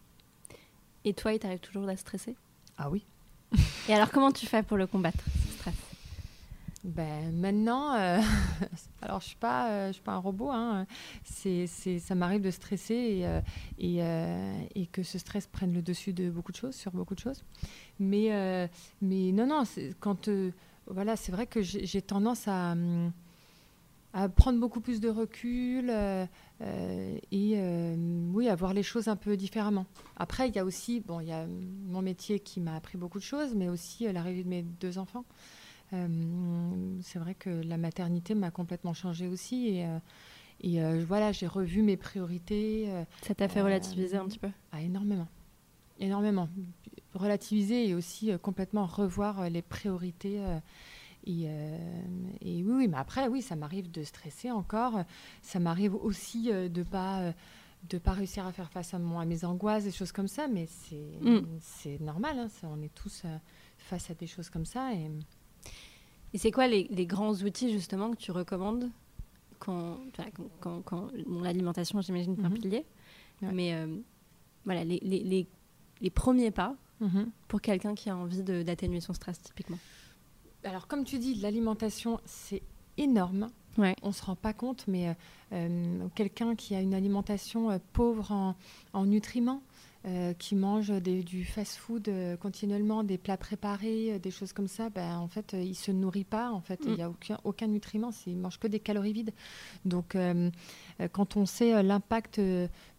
Et 1.04 1.14
toi, 1.14 1.32
il 1.32 1.38
t'arrive 1.38 1.60
toujours 1.60 1.88
à 1.88 1.96
stresser? 1.96 2.36
Ah 2.76 2.90
oui. 2.90 3.06
et 3.88 3.94
alors, 3.94 4.10
comment 4.10 4.32
tu 4.32 4.46
fais 4.46 4.62
pour 4.62 4.76
le 4.76 4.86
combattre, 4.86 5.24
ben, 6.86 7.32
maintenant, 7.32 7.92
alors 9.02 9.20
je 9.20 9.26
suis 9.26 9.36
je 9.40 9.90
suis 9.92 10.02
pas 10.02 10.12
un 10.12 10.18
robot. 10.18 10.50
Hein. 10.50 10.86
C'est, 11.24 11.66
ça 11.66 12.14
m'arrive 12.14 12.40
de 12.40 12.50
stresser 12.50 12.94
et, 13.78 13.98
et, 13.98 14.00
et, 14.74 14.86
que 14.86 15.02
ce 15.02 15.18
stress 15.18 15.46
prenne 15.46 15.74
le 15.74 15.82
dessus 15.82 16.12
de 16.12 16.30
beaucoup 16.30 16.52
de 16.52 16.56
choses, 16.56 16.74
sur 16.74 16.92
beaucoup 16.92 17.14
de 17.14 17.20
choses. 17.20 17.42
Mais, 17.98 18.32
euh, 18.32 18.66
mais 19.00 19.32
non, 19.32 19.46
non, 19.46 19.62
quand. 20.00 20.28
Euh, 20.28 20.52
voilà, 20.88 21.16
c'est 21.16 21.32
vrai 21.32 21.48
que 21.48 21.62
j'ai 21.62 22.00
tendance 22.00 22.46
à, 22.46 22.72
hum, 22.72 23.10
à, 24.12 24.28
prendre 24.28 24.60
beaucoup 24.60 24.80
plus 24.80 25.00
de 25.00 25.08
recul 25.08 25.90
euh, 25.90 26.26
et 27.32 27.60
oui, 28.32 28.48
à 28.48 28.54
voir 28.54 28.72
les 28.72 28.84
choses 28.84 29.08
un 29.08 29.16
peu 29.16 29.36
différemment. 29.36 29.86
Après, 30.16 30.48
il 30.48 30.54
y 30.54 30.60
a 30.60 30.64
aussi, 30.64 31.00
bon, 31.00 31.18
il 31.18 31.26
y 31.26 31.32
a 31.32 31.44
mon 31.86 32.02
métier 32.02 32.38
qui 32.38 32.60
m'a 32.60 32.76
appris 32.76 32.98
beaucoup 32.98 33.18
de 33.18 33.24
choses, 33.24 33.52
mais 33.56 33.68
aussi 33.68 34.10
l'arrivée 34.12 34.44
de 34.44 34.48
mes 34.48 34.62
deux 34.62 34.98
enfants. 34.98 35.24
C'est 35.90 37.18
vrai 37.18 37.34
que 37.34 37.50
la 37.50 37.76
maternité 37.76 38.34
m'a 38.34 38.50
complètement 38.50 38.94
changé 38.94 39.28
aussi 39.28 39.68
et, 39.68 39.86
et 40.62 40.80
voilà, 41.04 41.32
j'ai 41.32 41.46
revu 41.46 41.82
mes 41.82 41.96
priorités. 41.96 42.88
Ça 43.22 43.34
t'a 43.34 43.48
fait 43.48 43.62
relativiser 43.62 44.16
un 44.16 44.26
petit 44.26 44.38
peu? 44.38 44.50
ah, 44.72 44.82
Énormément. 44.82 45.28
Énormément 45.98 46.48
relativiser 47.16 47.88
et 47.88 47.94
aussi 47.94 48.30
euh, 48.30 48.38
complètement 48.38 48.86
revoir 48.86 49.40
euh, 49.40 49.48
les 49.48 49.62
priorités. 49.62 50.44
Euh, 50.44 50.58
et, 51.28 51.46
et, 52.40 52.62
oui, 52.62 52.72
oui, 52.72 52.88
mais 52.88 52.98
après, 52.98 53.26
oui, 53.26 53.42
ça 53.42 53.56
m'arrive 53.56 53.90
de 53.90 54.04
stresser 54.04 54.52
encore. 54.52 55.02
Ça 55.42 55.58
m'arrive 55.58 55.96
aussi 55.96 56.52
de 56.52 56.82
pas 56.84 57.32
de 57.90 57.98
pas 57.98 58.12
réussir 58.12 58.46
à 58.46 58.52
faire 58.52 58.70
face 58.70 58.94
à, 58.94 59.00
mon, 59.00 59.18
à 59.18 59.24
mes 59.24 59.44
angoisses, 59.44 59.82
des 59.82 59.90
choses 59.90 60.12
comme 60.12 60.28
ça. 60.28 60.46
Mais 60.46 60.68
c'est 60.68 61.98
mm. 62.00 62.04
normal. 62.04 62.38
Hein, 62.38 62.48
on 62.62 62.80
est 62.80 62.94
tous 62.94 63.24
face 63.76 64.08
à 64.08 64.14
des 64.14 64.28
choses 64.28 64.50
comme 64.50 64.64
ça. 64.64 64.94
Et, 64.94 65.10
et 66.34 66.38
c'est 66.38 66.50
quoi 66.50 66.66
les, 66.66 66.86
les, 66.90 67.06
grands 67.06 67.32
outils 67.32 67.72
justement 67.72 68.10
que 68.10 68.16
tu 68.16 68.30
recommandes 68.30 68.90
quand, 69.58 69.98
quand, 70.60 70.82
quand 70.82 71.10
l'alimentation, 71.42 72.00
j'imagine, 72.00 72.36
c'est 72.36 72.44
un 72.44 72.50
mhm. 72.50 72.58
pilier. 72.58 72.84
Mais 73.40 73.74
euh, 73.74 73.86
voilà, 74.64 74.84
les, 74.84 74.98
les, 75.00 75.46
les, 76.00 76.10
premiers 76.10 76.50
pas 76.50 76.74
mhm. 77.00 77.30
pour 77.48 77.60
quelqu'un 77.60 77.94
qui 77.94 78.10
a 78.10 78.16
envie 78.16 78.42
d'atténuer 78.42 79.00
son 79.00 79.12
stress, 79.12 79.40
typiquement. 79.40 79.78
Alors, 80.64 80.86
comme 80.86 81.04
tu 81.04 81.18
dis, 81.18 81.34
l'alimentation, 81.36 82.20
c'est 82.24 82.62
énorme. 82.96 83.50
Ouais. 83.78 83.94
On 84.02 84.08
ne 84.08 84.12
se 84.12 84.24
rend 84.24 84.36
pas 84.36 84.54
compte, 84.54 84.84
mais 84.88 85.08
euh, 85.08 85.14
euh, 85.52 86.08
quelqu'un 86.14 86.54
qui 86.54 86.74
a 86.74 86.80
une 86.80 86.94
alimentation 86.94 87.78
pauvre 87.92 88.32
en, 88.32 88.56
en 88.94 89.04
nutriments, 89.04 89.62
euh, 90.04 90.34
qui 90.34 90.54
mangent 90.54 91.02
du 91.02 91.44
fast-food 91.44 92.08
euh, 92.08 92.36
continuellement, 92.36 93.02
des 93.02 93.18
plats 93.18 93.36
préparés, 93.36 94.12
euh, 94.12 94.18
des 94.20 94.30
choses 94.30 94.52
comme 94.52 94.68
ça, 94.68 94.88
ben, 94.88 95.18
en 95.18 95.26
fait, 95.26 95.56
il 95.58 95.74
se 95.74 95.90
nourrit 95.90 96.22
pas. 96.22 96.52
En 96.52 96.60
fait, 96.60 96.78
il 96.86 96.94
n'y 96.94 97.02
a 97.02 97.08
mm. 97.08 97.12
aucun, 97.12 97.38
aucun 97.42 97.66
nutriment. 97.66 98.10
Il 98.26 98.36
mange 98.36 98.60
que 98.60 98.68
des 98.68 98.78
calories 98.78 99.12
vides. 99.12 99.32
Donc, 99.84 100.16
quand 101.12 101.36
on 101.36 101.46
sait 101.46 101.82
l'impact 101.82 102.40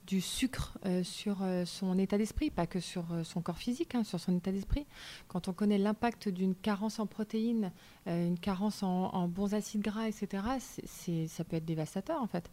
du 0.05 0.21
sucre 0.21 0.77
sur 1.03 1.37
son 1.65 1.97
état 1.97 2.17
d'esprit, 2.17 2.49
pas 2.49 2.67
que 2.67 2.79
sur 2.79 3.05
son 3.23 3.41
corps 3.41 3.57
physique, 3.57 3.95
hein, 3.95 4.03
sur 4.03 4.19
son 4.19 4.35
état 4.35 4.51
d'esprit. 4.51 4.85
Quand 5.27 5.47
on 5.47 5.53
connaît 5.53 5.77
l'impact 5.77 6.29
d'une 6.29 6.55
carence 6.55 6.99
en 6.99 7.05
protéines, 7.05 7.71
une 8.05 8.39
carence 8.39 8.83
en, 8.83 9.13
en, 9.13 9.27
bons 9.27 9.53
acides 9.53 9.81
gras, 9.81 10.07
etc., 10.07 10.43
ça 11.27 11.43
peut 11.43 11.57
être 11.57 11.65
dévastateur 11.65 12.21
en 12.21 12.27
fait. 12.27 12.49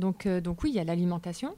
Donc, 0.00 0.26
euh, 0.26 0.40
donc 0.40 0.62
oui, 0.64 0.70
il 0.70 0.74
y 0.74 0.80
a 0.80 0.84
l'alimentation, 0.84 1.54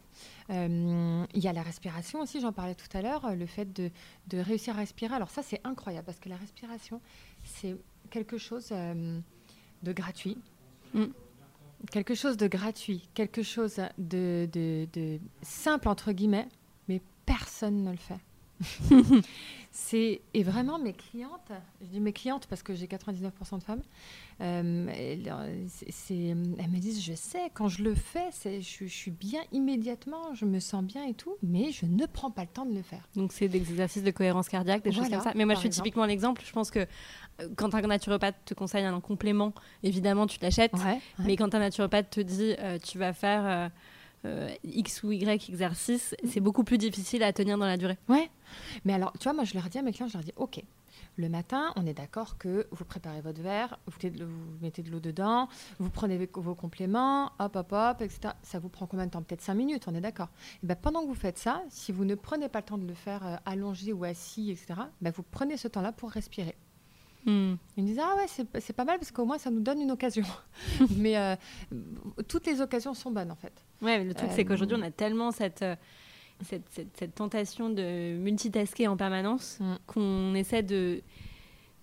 euh, 0.50 1.24
il 1.32 1.42
y 1.42 1.48
a 1.48 1.52
la 1.52 1.62
respiration 1.62 2.20
aussi, 2.20 2.40
j'en 2.40 2.52
parlais 2.52 2.74
tout 2.74 2.94
à 2.96 3.00
l'heure, 3.00 3.34
le 3.34 3.46
fait 3.46 3.72
de, 3.72 3.90
réussir 4.32 4.74
à 4.74 4.80
respirer. 4.80 5.14
Alors 5.14 5.30
ça, 5.30 5.42
c'est 5.42 5.60
incroyable 5.64 6.04
parce 6.04 6.18
que 6.18 6.28
la 6.28 6.36
respiration, 6.36 7.00
c'est 7.44 7.76
quelque 8.10 8.36
chose 8.36 8.68
euh, 8.72 9.20
de 9.82 9.92
gratuit. 9.92 10.36
Mm. 10.92 11.04
Quelque 11.90 12.14
chose 12.14 12.36
de 12.36 12.46
gratuit, 12.46 13.08
quelque 13.14 13.42
chose 13.42 13.80
de, 13.98 14.48
de 14.52 15.18
simple, 15.42 15.88
entre 15.88 16.12
guillemets, 16.12 16.48
mais 16.88 17.00
personne 17.26 17.82
ne 17.82 17.90
le 17.90 17.96
fait. 17.96 18.20
c'est 19.72 20.20
et 20.34 20.42
vraiment 20.42 20.78
mes 20.78 20.92
clientes, 20.92 21.50
je 21.80 21.86
dis 21.86 22.00
mes 22.00 22.12
clientes 22.12 22.46
parce 22.46 22.62
que 22.62 22.74
j'ai 22.74 22.86
99% 22.86 23.58
de 23.58 23.62
femmes, 23.62 23.82
euh, 24.40 24.86
c'est, 25.88 26.14
elles 26.14 26.70
me 26.70 26.78
disent 26.78 27.02
je 27.02 27.14
sais 27.14 27.50
quand 27.54 27.68
je 27.68 27.82
le 27.82 27.94
fais, 27.94 28.28
c'est, 28.32 28.60
je, 28.60 28.84
suis 28.84 29.10
bien 29.10 29.40
immédiatement, 29.50 30.34
je 30.34 30.44
me 30.44 30.60
sens 30.60 30.84
bien 30.84 31.04
et 31.04 31.14
tout, 31.14 31.36
mais 31.42 31.72
je 31.72 31.86
ne 31.86 32.04
prends 32.06 32.30
pas 32.30 32.42
le 32.42 32.48
temps 32.48 32.66
de 32.66 32.74
le 32.74 32.82
faire. 32.82 33.08
Donc 33.16 33.32
c'est 33.32 33.48
des 33.48 33.58
exercices 33.58 34.02
de 34.02 34.10
cohérence 34.10 34.48
cardiaque, 34.48 34.84
des 34.84 34.92
choses 34.92 35.08
comme 35.08 35.22
ça. 35.22 35.32
Mais 35.34 35.46
moi 35.46 35.54
je 35.54 35.60
suis 35.60 35.70
typiquement 35.70 36.04
l'exemple. 36.04 36.42
Je 36.44 36.52
pense 36.52 36.70
que 36.70 36.80
euh, 36.80 37.48
quand 37.56 37.74
un 37.74 37.80
naturopathe 37.80 38.36
te 38.44 38.54
conseille 38.54 38.84
un 38.84 39.00
complément, 39.00 39.54
évidemment 39.82 40.26
tu 40.26 40.38
l'achètes. 40.40 40.72
Mais 41.18 41.36
quand 41.36 41.54
un 41.54 41.60
naturopathe 41.60 42.10
te 42.10 42.20
dit 42.20 42.54
euh, 42.58 42.78
tu 42.78 42.98
vas 42.98 43.12
faire 43.12 43.42
euh, 43.46 43.68
X 44.64 45.02
ou 45.02 45.12
Y 45.12 45.48
exercice, 45.48 46.14
c'est 46.24 46.40
beaucoup 46.40 46.64
plus 46.64 46.78
difficile 46.78 47.22
à 47.22 47.32
tenir 47.32 47.58
dans 47.58 47.66
la 47.66 47.76
durée. 47.76 47.98
Ouais. 48.08 48.30
Mais 48.84 48.92
alors, 48.92 49.12
tu 49.18 49.24
vois, 49.24 49.32
moi, 49.32 49.44
je 49.44 49.54
leur 49.54 49.68
dis 49.68 49.78
à 49.78 49.82
mes 49.82 49.92
clients, 49.92 50.08
je 50.08 50.14
leur 50.14 50.24
dis, 50.24 50.32
OK, 50.36 50.62
le 51.16 51.28
matin, 51.28 51.72
on 51.76 51.86
est 51.86 51.94
d'accord 51.94 52.38
que 52.38 52.66
vous 52.70 52.84
préparez 52.84 53.20
votre 53.20 53.42
verre, 53.42 53.78
vous, 53.86 54.08
mettez 54.62 54.82
de 54.82 54.90
l'eau 54.90 55.00
dedans, 55.00 55.48
vous 55.78 55.90
prenez 55.90 56.28
vos 56.32 56.54
compléments, 56.54 57.32
hop, 57.38 57.56
hop, 57.56 57.72
hop, 57.72 58.00
etc. 58.00 58.34
Ça 58.42 58.58
vous 58.58 58.68
prend 58.68 58.86
combien 58.86 59.06
de 59.06 59.10
temps? 59.10 59.22
Peut-être 59.22 59.42
5 59.42 59.54
minutes, 59.54 59.84
on 59.88 59.94
est 59.94 60.00
d'accord. 60.00 60.28
Et 60.62 60.66
ben, 60.66 60.76
pendant 60.76 61.02
que 61.02 61.08
vous 61.08 61.14
faites 61.14 61.38
ça, 61.38 61.62
si 61.68 61.92
vous 61.92 62.04
ne 62.04 62.14
prenez 62.14 62.48
pas 62.48 62.60
le 62.60 62.64
temps 62.64 62.78
de 62.78 62.86
le 62.86 62.94
faire 62.94 63.26
euh, 63.26 63.36
allongé 63.44 63.92
ou 63.92 64.04
assis, 64.04 64.50
etc., 64.50 64.74
ben, 65.00 65.12
vous 65.14 65.22
prenez 65.22 65.56
ce 65.56 65.68
temps-là 65.68 65.92
pour 65.92 66.10
respirer. 66.10 66.54
Hmm. 67.24 67.54
Ils 67.76 67.84
me 67.84 67.88
disent 67.88 68.00
Ah 68.00 68.16
ouais, 68.16 68.26
c'est 68.26 68.72
pas 68.72 68.84
mal 68.84 68.98
parce 68.98 69.12
qu'au 69.12 69.24
moins 69.24 69.38
ça 69.38 69.50
nous 69.50 69.60
donne 69.60 69.80
une 69.80 69.90
occasion. 69.92 70.24
mais 70.96 71.16
euh, 71.16 71.36
toutes 72.28 72.46
les 72.46 72.60
occasions 72.60 72.94
sont 72.94 73.10
bonnes 73.10 73.30
en 73.30 73.36
fait. 73.36 73.52
Ouais, 73.80 74.02
le 74.02 74.14
truc 74.14 74.30
c'est 74.32 74.44
qu'aujourd'hui 74.44 74.76
on 74.78 74.82
a 74.82 74.90
tellement 74.90 75.30
cette, 75.30 75.62
euh, 75.62 75.76
cette, 76.42 76.64
cette, 76.94 77.14
tentation 77.14 77.70
de 77.70 78.16
multitasker 78.18 78.88
en 78.88 78.96
permanence 78.96 79.58
hmm. 79.60 79.74
qu'on 79.86 80.34
essaie 80.34 80.62
de 80.62 81.02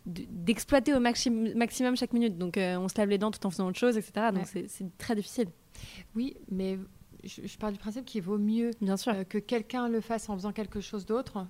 d'exploiter 0.06 0.94
au 0.94 1.00
maximum 1.00 1.96
chaque 1.96 2.14
minute. 2.14 2.38
Donc 2.38 2.58
euh, 2.58 2.78
on 2.78 2.88
se 2.88 2.98
lave 2.98 3.10
les 3.10 3.18
dents 3.18 3.32
tout 3.32 3.46
en 3.46 3.50
faisant 3.50 3.68
autre 3.68 3.80
chose, 3.80 3.98
etc. 3.98 4.28
Donc 4.34 4.46
c'est 4.46 4.98
très 4.98 5.16
difficile. 5.16 5.48
Oui, 6.16 6.36
mais 6.50 6.80
je, 7.24 7.46
je, 7.46 7.58
pars 7.58 7.72
du 7.72 7.78
principe 7.78 8.06
qu'il 8.06 8.24
vaut 8.24 8.38
mieux 8.38 8.72
Bien 8.82 8.98
sûr. 8.98 9.14
que 9.28 9.38
quelqu'un 9.38 9.88
le 9.88 10.02
fasse 10.02 10.30
en 10.30 10.36
faisant 10.36 10.52
quelque 10.52 10.82
chose 10.82 11.06
d'autre 11.06 11.46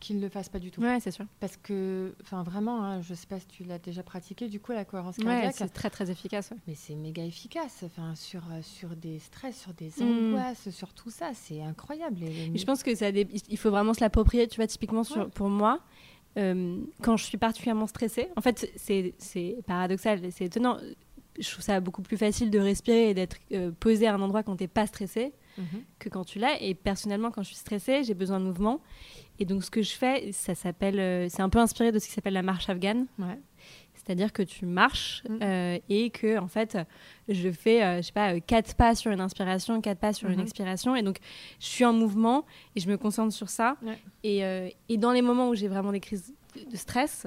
qu'il 0.00 0.16
ne 0.16 0.20
le 0.20 0.28
fasse 0.28 0.48
pas 0.48 0.58
du 0.58 0.70
tout. 0.70 0.80
Ouais, 0.80 0.98
c'est 1.00 1.10
sûr. 1.10 1.24
Parce 1.40 1.56
que, 1.56 2.14
enfin, 2.22 2.42
vraiment, 2.42 2.82
hein, 2.82 3.00
je 3.00 3.10
ne 3.10 3.16
sais 3.16 3.26
pas 3.26 3.40
si 3.40 3.46
tu 3.46 3.64
l'as 3.64 3.78
déjà 3.78 4.02
pratiqué, 4.02 4.48
du 4.48 4.60
coup, 4.60 4.72
la 4.72 4.84
cohérence 4.84 5.16
cardiaque. 5.16 5.44
Ouais, 5.44 5.52
c'est 5.52 5.68
très, 5.68 5.90
très 5.90 6.10
efficace. 6.10 6.52
Mais 6.66 6.74
c'est 6.74 6.94
méga 6.94 7.24
efficace. 7.24 7.82
Enfin, 7.84 8.14
sur, 8.14 8.42
euh, 8.50 8.60
sur 8.62 8.96
des 8.96 9.18
stress, 9.18 9.60
sur 9.60 9.72
des 9.74 9.90
mm. 9.98 10.02
angoisses, 10.02 10.70
sur 10.70 10.92
tout 10.92 11.10
ça, 11.10 11.30
c'est 11.34 11.62
incroyable. 11.62 12.22
Et, 12.22 12.56
je 12.56 12.64
pense 12.64 12.82
que 12.82 12.94
ça 12.94 13.10
il 13.10 13.58
faut 13.58 13.70
vraiment 13.70 13.94
se 13.94 14.00
l'approprier. 14.00 14.46
Tu 14.48 14.56
vois, 14.56 14.66
typiquement, 14.66 15.04
sur, 15.04 15.30
pour 15.30 15.48
moi, 15.48 15.80
euh, 16.36 16.80
quand 17.02 17.16
je 17.16 17.24
suis 17.24 17.38
particulièrement 17.38 17.86
stressée, 17.86 18.28
en 18.36 18.40
fait, 18.40 18.70
c'est 18.76 19.56
paradoxal, 19.66 20.20
c'est 20.32 20.46
étonnant. 20.46 20.78
Je 21.38 21.50
trouve 21.50 21.64
ça 21.64 21.80
beaucoup 21.80 22.02
plus 22.02 22.16
facile 22.16 22.50
de 22.50 22.58
respirer 22.58 23.10
et 23.10 23.14
d'être 23.14 23.36
euh, 23.52 23.72
posé 23.78 24.06
à 24.06 24.14
un 24.14 24.20
endroit 24.20 24.42
quand 24.42 24.56
tu 24.56 24.64
n'es 24.64 24.68
pas 24.68 24.86
stressé 24.86 25.32
mhm. 25.58 25.82
que 25.98 26.08
quand 26.08 26.24
tu 26.24 26.38
l'as. 26.38 26.60
Et 26.62 26.74
personnellement, 26.74 27.30
quand 27.30 27.42
je 27.42 27.48
suis 27.48 27.56
stressée, 27.56 28.04
j'ai 28.04 28.14
besoin 28.14 28.40
de 28.40 28.44
mouvement. 28.44 28.80
Et 29.38 29.44
donc, 29.44 29.64
ce 29.64 29.70
que 29.70 29.82
je 29.82 29.92
fais, 29.92 30.30
ça 30.32 30.54
s'appelle, 30.54 31.00
euh, 31.00 31.28
c'est 31.28 31.42
un 31.42 31.48
peu 31.48 31.58
inspiré 31.58 31.90
de 31.90 31.98
ce 31.98 32.06
qui 32.06 32.12
s'appelle 32.12 32.34
la 32.34 32.42
marche 32.42 32.68
afghane. 32.68 33.06
C'est-à-dire 33.94 34.32
que 34.32 34.42
tu 34.42 34.66
marches 34.66 35.22
mm. 35.28 35.38
euh, 35.42 35.78
et 35.88 36.10
que, 36.10 36.38
en 36.38 36.46
fait, 36.46 36.78
je 37.28 37.50
fais, 37.50 37.82
euh, 37.82 37.96
je 37.96 38.02
sais 38.02 38.12
pas, 38.12 38.38
quatre 38.40 38.74
pas 38.74 38.94
sur 38.94 39.10
une 39.10 39.20
inspiration, 39.20 39.80
quatre 39.80 39.98
pas 39.98 40.12
sur 40.12 40.28
une 40.28 40.38
mm-hmm. 40.38 40.42
expiration. 40.42 40.94
Et 40.96 41.02
donc, 41.02 41.18
je 41.58 41.66
suis 41.66 41.84
en 41.84 41.92
mouvement 41.92 42.44
et 42.76 42.80
je 42.80 42.88
me 42.88 42.96
concentre 42.96 43.32
sur 43.32 43.48
ça. 43.48 43.76
Et, 44.22 44.42
et, 44.88 44.96
dans 44.98 45.12
les 45.12 45.22
moments 45.22 45.48
où 45.48 45.54
j'ai 45.54 45.68
vraiment 45.68 45.92
des 45.92 46.00
crises 46.00 46.34
de 46.70 46.76
stress, 46.76 47.26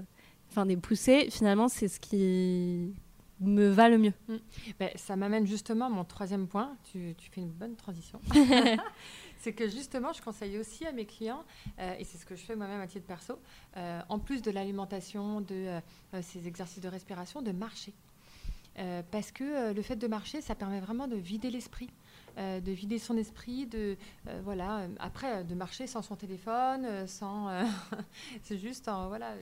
enfin 0.49 0.65
des 0.65 0.77
poussées, 0.77 1.27
finalement, 1.29 1.67
c'est 1.67 1.87
ce 1.87 1.99
qui 1.99 2.93
me 3.39 3.67
va 3.69 3.89
le 3.89 3.97
mieux. 3.97 4.13
Mm. 4.27 4.35
Ben, 4.79 4.89
ça 4.95 5.15
m'amène 5.15 5.45
justement 5.45 5.85
à 5.85 5.89
mon 5.89 6.03
troisième 6.03 6.47
point. 6.47 6.75
Tu, 6.91 7.15
tu 7.17 7.29
fais 7.29 7.41
une 7.41 7.51
bonne 7.51 7.75
transition. 7.75 8.19
c'est 9.39 9.53
que 9.53 9.67
justement, 9.67 10.13
je 10.13 10.21
conseille 10.21 10.57
aussi 10.57 10.85
à 10.85 10.91
mes 10.91 11.05
clients, 11.05 11.43
euh, 11.79 11.95
et 11.97 12.03
c'est 12.03 12.17
ce 12.17 12.25
que 12.25 12.35
je 12.35 12.43
fais 12.43 12.55
moi-même 12.55 12.81
à 12.81 12.87
titre 12.87 13.05
perso, 13.05 13.39
euh, 13.77 14.01
en 14.09 14.19
plus 14.19 14.41
de 14.41 14.51
l'alimentation, 14.51 15.41
de 15.41 15.55
euh, 15.55 15.81
ces 16.21 16.47
exercices 16.47 16.81
de 16.81 16.89
respiration, 16.89 17.41
de 17.41 17.51
marcher. 17.51 17.93
parce 19.11 19.31
que 19.31 19.73
le 19.73 19.81
fait 19.81 19.95
de 19.95 20.07
marcher, 20.07 20.41
ça 20.41 20.53
permet 20.53 20.79
vraiment 20.79 21.07
de 21.07 21.15
vider 21.15 21.49
l'esprit. 21.49 21.89
de 22.37 22.71
vider 22.71 22.99
son 22.99 23.17
esprit, 23.17 23.65
de 23.65 23.97
voilà. 24.43 24.87
Après, 24.99 25.43
de 25.43 25.55
marcher 25.55 25.87
sans 25.87 26.03
son 26.03 26.15
téléphone, 26.15 27.07
sans, 27.07 27.49
c'est 28.43 28.59
juste 28.59 28.87
en 28.87 29.07
voilà, 29.07 29.33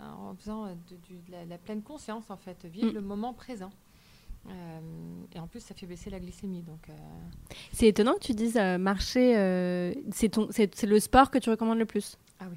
en 0.00 0.34
faisant 0.34 0.66
de, 0.66 1.48
la, 1.48 1.58
pleine 1.58 1.82
conscience 1.82 2.30
en 2.30 2.36
fait, 2.36 2.64
vivre 2.66 2.90
mm. 2.90 2.94
le 2.94 3.00
moment 3.00 3.32
présent. 3.32 3.70
Euh, 4.46 4.80
et 5.34 5.38
en 5.38 5.46
plus, 5.46 5.60
ça 5.60 5.74
fait 5.74 5.86
baisser 5.86 6.10
la 6.10 6.20
glycémie. 6.20 6.62
Donc, 6.62 6.88
euh. 6.88 6.92
C'est 7.72 7.86
étonnant 7.86 8.14
que 8.14 8.24
tu 8.24 8.32
dises 8.32 8.56
euh, 8.56 8.78
marcher, 8.78 9.34
c'est 10.12 10.86
le 10.86 11.00
sport 11.00 11.30
que 11.30 11.38
tu 11.38 11.50
recommandes 11.50 11.78
le 11.78 11.86
plus. 11.86 12.16
Ah 12.40 12.46
oui. 12.50 12.56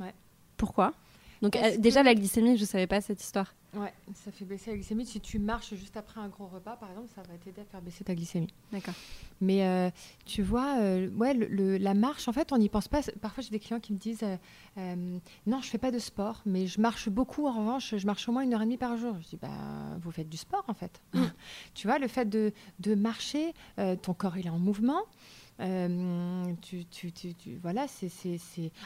Ouais. 0.00 0.14
Pourquoi? 0.56 0.94
Donc 1.42 1.56
déjà, 1.78 2.02
la 2.02 2.14
glycémie, 2.14 2.56
je 2.56 2.62
ne 2.62 2.66
savais 2.66 2.86
pas 2.86 3.00
cette 3.00 3.22
histoire. 3.22 3.54
Ouais, 3.74 3.92
ça 4.14 4.32
fait 4.32 4.44
baisser 4.44 4.70
la 4.70 4.76
glycémie. 4.76 5.06
Si 5.06 5.20
tu 5.20 5.38
marches 5.38 5.74
juste 5.74 5.96
après 5.96 6.20
un 6.20 6.28
gros 6.28 6.46
repas, 6.46 6.74
par 6.76 6.90
exemple, 6.90 7.08
ça 7.14 7.22
va 7.22 7.38
t'aider 7.38 7.60
à 7.60 7.64
faire 7.64 7.80
baisser 7.80 8.02
ta 8.02 8.14
glycémie. 8.14 8.52
D'accord. 8.72 8.94
Mais 9.40 9.64
euh, 9.64 9.90
tu 10.24 10.42
vois, 10.42 10.78
euh, 10.80 11.08
ouais, 11.10 11.34
le, 11.34 11.78
la 11.78 11.94
marche, 11.94 12.26
en 12.26 12.32
fait, 12.32 12.52
on 12.52 12.58
n'y 12.58 12.68
pense 12.68 12.88
pas. 12.88 13.00
Parfois, 13.20 13.44
j'ai 13.44 13.50
des 13.50 13.60
clients 13.60 13.78
qui 13.78 13.92
me 13.92 13.98
disent 13.98 14.24
euh, 14.76 15.18
Non, 15.46 15.60
je 15.60 15.68
fais 15.68 15.78
pas 15.78 15.92
de 15.92 16.00
sport, 16.00 16.42
mais 16.46 16.66
je 16.66 16.80
marche 16.80 17.08
beaucoup. 17.08 17.46
En 17.46 17.52
revanche, 17.52 17.94
je 17.96 18.06
marche 18.06 18.28
au 18.28 18.32
moins 18.32 18.42
une 18.42 18.54
heure 18.54 18.62
et 18.62 18.64
demie 18.64 18.76
par 18.76 18.96
jour. 18.96 19.14
Je 19.20 19.28
dis 19.28 19.38
bah, 19.40 19.48
Vous 20.00 20.10
faites 20.10 20.28
du 20.28 20.36
sport, 20.36 20.64
en 20.66 20.74
fait. 20.74 21.00
Mm. 21.14 21.24
tu 21.74 21.86
vois, 21.86 22.00
le 22.00 22.08
fait 22.08 22.28
de, 22.28 22.52
de 22.80 22.94
marcher, 22.96 23.54
ton 24.02 24.14
corps, 24.14 24.36
il 24.36 24.46
est 24.46 24.50
en 24.50 24.58
mouvement. 24.58 25.02
Euh, 25.60 26.54
tu, 26.62 26.86
tu, 26.86 27.12
tu, 27.12 27.34
voilà, 27.62 27.86
c'est, 27.86 28.08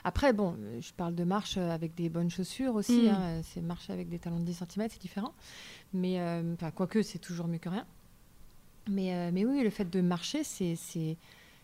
Après, 0.02 0.32
bon, 0.32 0.56
je 0.80 0.92
parle 0.92 1.14
de 1.14 1.24
marche 1.24 1.56
avec 1.56 1.94
des 1.94 2.08
bonnes 2.08 2.30
chaussures 2.30 2.74
aussi. 2.74 3.02
Mm. 3.02 3.08
Hein, 3.08 3.40
c'est 3.42 3.60
marcher 3.60 3.92
avec 3.92 4.08
des 4.08 4.18
talons 4.18 4.40
de 4.40 4.44
10 4.44 4.64
cm, 4.68 4.88
c'est 4.90 5.00
différent. 5.00 5.32
Mais, 5.92 6.20
euh, 6.20 6.54
quoique, 6.74 7.02
c'est 7.02 7.18
toujours 7.18 7.46
mieux 7.46 7.58
que 7.58 7.68
rien. 7.68 7.87
Mais, 8.88 9.14
euh, 9.14 9.30
mais 9.32 9.44
oui, 9.44 9.62
le 9.62 9.70
fait 9.70 9.88
de 9.88 10.00
marcher, 10.00 10.42
c'est, 10.42 10.74
c'est, 10.76 11.16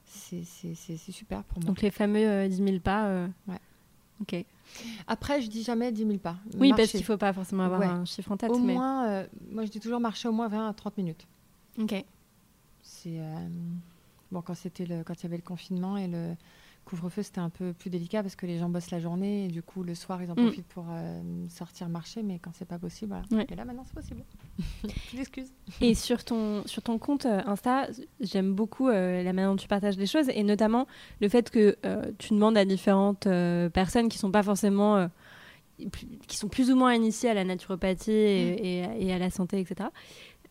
c'est, 0.07 1.12
super 1.12 1.42
pour 1.44 1.59
moi. 1.59 1.66
Donc, 1.66 1.83
les 1.83 1.90
fameux 1.90 2.49
10 2.49 2.57
000 2.57 2.79
pas. 2.79 3.27
Ouais. 3.49 3.59
Ok. 4.20 4.44
Après, 5.09 5.42
je 5.42 5.49
dis 5.49 5.64
jamais 5.64 5.90
10 5.90 6.07
000 6.07 6.18
pas. 6.18 6.37
Oui, 6.57 6.73
parce 6.77 6.90
qu'il 6.90 7.01
ne 7.01 7.05
faut 7.05 7.16
pas 7.16 7.33
forcément 7.33 7.64
avoir 7.64 7.83
un 7.83 8.05
chiffre 8.05 8.31
en 8.31 8.37
tête. 8.37 8.51
Au 8.51 8.59
moins, 8.59 9.27
moi, 9.51 9.64
je 9.64 9.70
dis 9.70 9.81
toujours 9.81 10.01
marcher 10.01 10.29
au 10.29 10.33
moins 10.33 10.46
20 10.46 10.68
à 10.68 10.73
30 10.73 10.96
minutes. 10.99 11.27
Ok. 11.79 12.05
C'est 12.83 13.20
bon, 14.33 14.43
quand 14.43 14.55
c'était 14.55 14.87
le, 14.87 15.03
quand 15.05 15.14
il 15.21 15.23
y 15.25 15.27
avait 15.27 15.37
le 15.37 15.43
confinement 15.43 15.97
et 15.97 16.07
le 16.09 16.35
couvre-feu, 16.87 17.23
c'était 17.23 17.40
un 17.40 17.51
peu 17.51 17.73
plus 17.73 17.90
délicat 17.90 18.23
parce 18.23 18.35
que 18.37 18.47
les 18.47 18.59
gens 18.59 18.69
bossent 18.69 18.90
la 18.90 19.01
journée 19.01 19.45
et 19.45 19.49
du 19.49 19.62
coup, 19.62 19.83
le 19.83 19.95
soir, 19.95 20.23
ils 20.23 20.31
en 20.31 20.35
Mm. 20.35 20.45
profitent 20.47 20.66
pour 20.69 20.87
euh, 20.90 21.21
sortir 21.49 21.88
marcher. 21.88 22.23
Mais 22.23 22.38
quand 22.38 22.51
c'est 22.55 22.64
pas 22.64 22.79
possible, 22.79 23.12
voilà. 23.12 23.43
Ouais. 23.43 23.47
Et 23.51 23.55
là, 23.55 23.64
maintenant, 23.64 23.85
c'est 23.87 23.95
possible. 23.95 24.25
Plus 25.09 25.16
d'excuses. 25.16 25.53
Et 25.81 25.95
sur 25.95 26.25
ton, 26.25 26.62
sur 26.66 26.83
ton 26.83 26.99
compte 26.99 27.27
euh, 27.27 27.43
Insta, 27.47 27.88
j'aime 28.21 28.55
beaucoup 28.55 28.88
euh, 28.88 29.23
la 29.23 29.33
manière 29.33 29.51
dont 29.51 29.57
tu 29.57 29.69
partages 29.69 29.99
les 29.99 30.07
choses 30.07 30.29
et 30.31 30.43
notamment 30.43 30.87
le 31.21 31.29
fait 31.29 31.51
que 31.51 31.77
euh, 31.85 32.11
tu 32.19 32.33
demandes 32.35 32.57
à 32.57 32.64
différentes 32.64 33.29
personnes 33.73 34.09
qui 34.09 34.19
sont 34.19 34.31
pas 34.33 34.43
forcément. 34.43 35.09
qui 36.27 36.37
sont 36.37 36.49
plus 36.49 36.71
ou 36.71 36.77
moins 36.77 36.93
initiées 36.95 37.31
à 37.31 37.35
la 37.35 37.43
naturopathie 37.45 38.11
et, 38.11 38.81
et- 38.83 39.07
et 39.07 39.12
à 39.14 39.19
la 39.19 39.31
santé, 39.31 39.61
etc., 39.61 39.88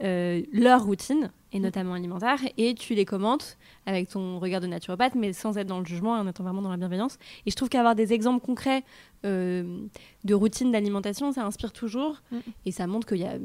euh, 0.03 0.41
leur 0.51 0.83
routine, 0.85 1.31
et 1.51 1.59
notamment 1.59 1.93
alimentaire, 1.93 2.39
et 2.57 2.75
tu 2.75 2.93
les 2.93 3.05
commentes 3.05 3.57
avec 3.85 4.09
ton 4.09 4.37
regard 4.39 4.61
de 4.61 4.67
naturopathe, 4.67 5.15
mais 5.15 5.33
sans 5.33 5.57
être 5.57 5.67
dans 5.67 5.79
le 5.79 5.85
jugement, 5.85 6.13
en 6.13 6.27
étant 6.27 6.43
vraiment 6.43 6.61
dans 6.61 6.69
la 6.69 6.77
bienveillance. 6.77 7.17
Et 7.45 7.51
je 7.51 7.55
trouve 7.55 7.69
qu'avoir 7.69 7.95
des 7.95 8.13
exemples 8.13 8.45
concrets 8.45 8.83
euh, 9.25 9.87
de 10.23 10.33
routine 10.35 10.71
d'alimentation, 10.71 11.31
ça 11.31 11.43
inspire 11.45 11.73
toujours, 11.73 12.21
Mm. 12.31 12.37
et 12.65 12.71
ça 12.71 12.85
montre 12.87 13.07
qu'il 13.07 13.17
y 13.17 13.25
a 13.25 13.37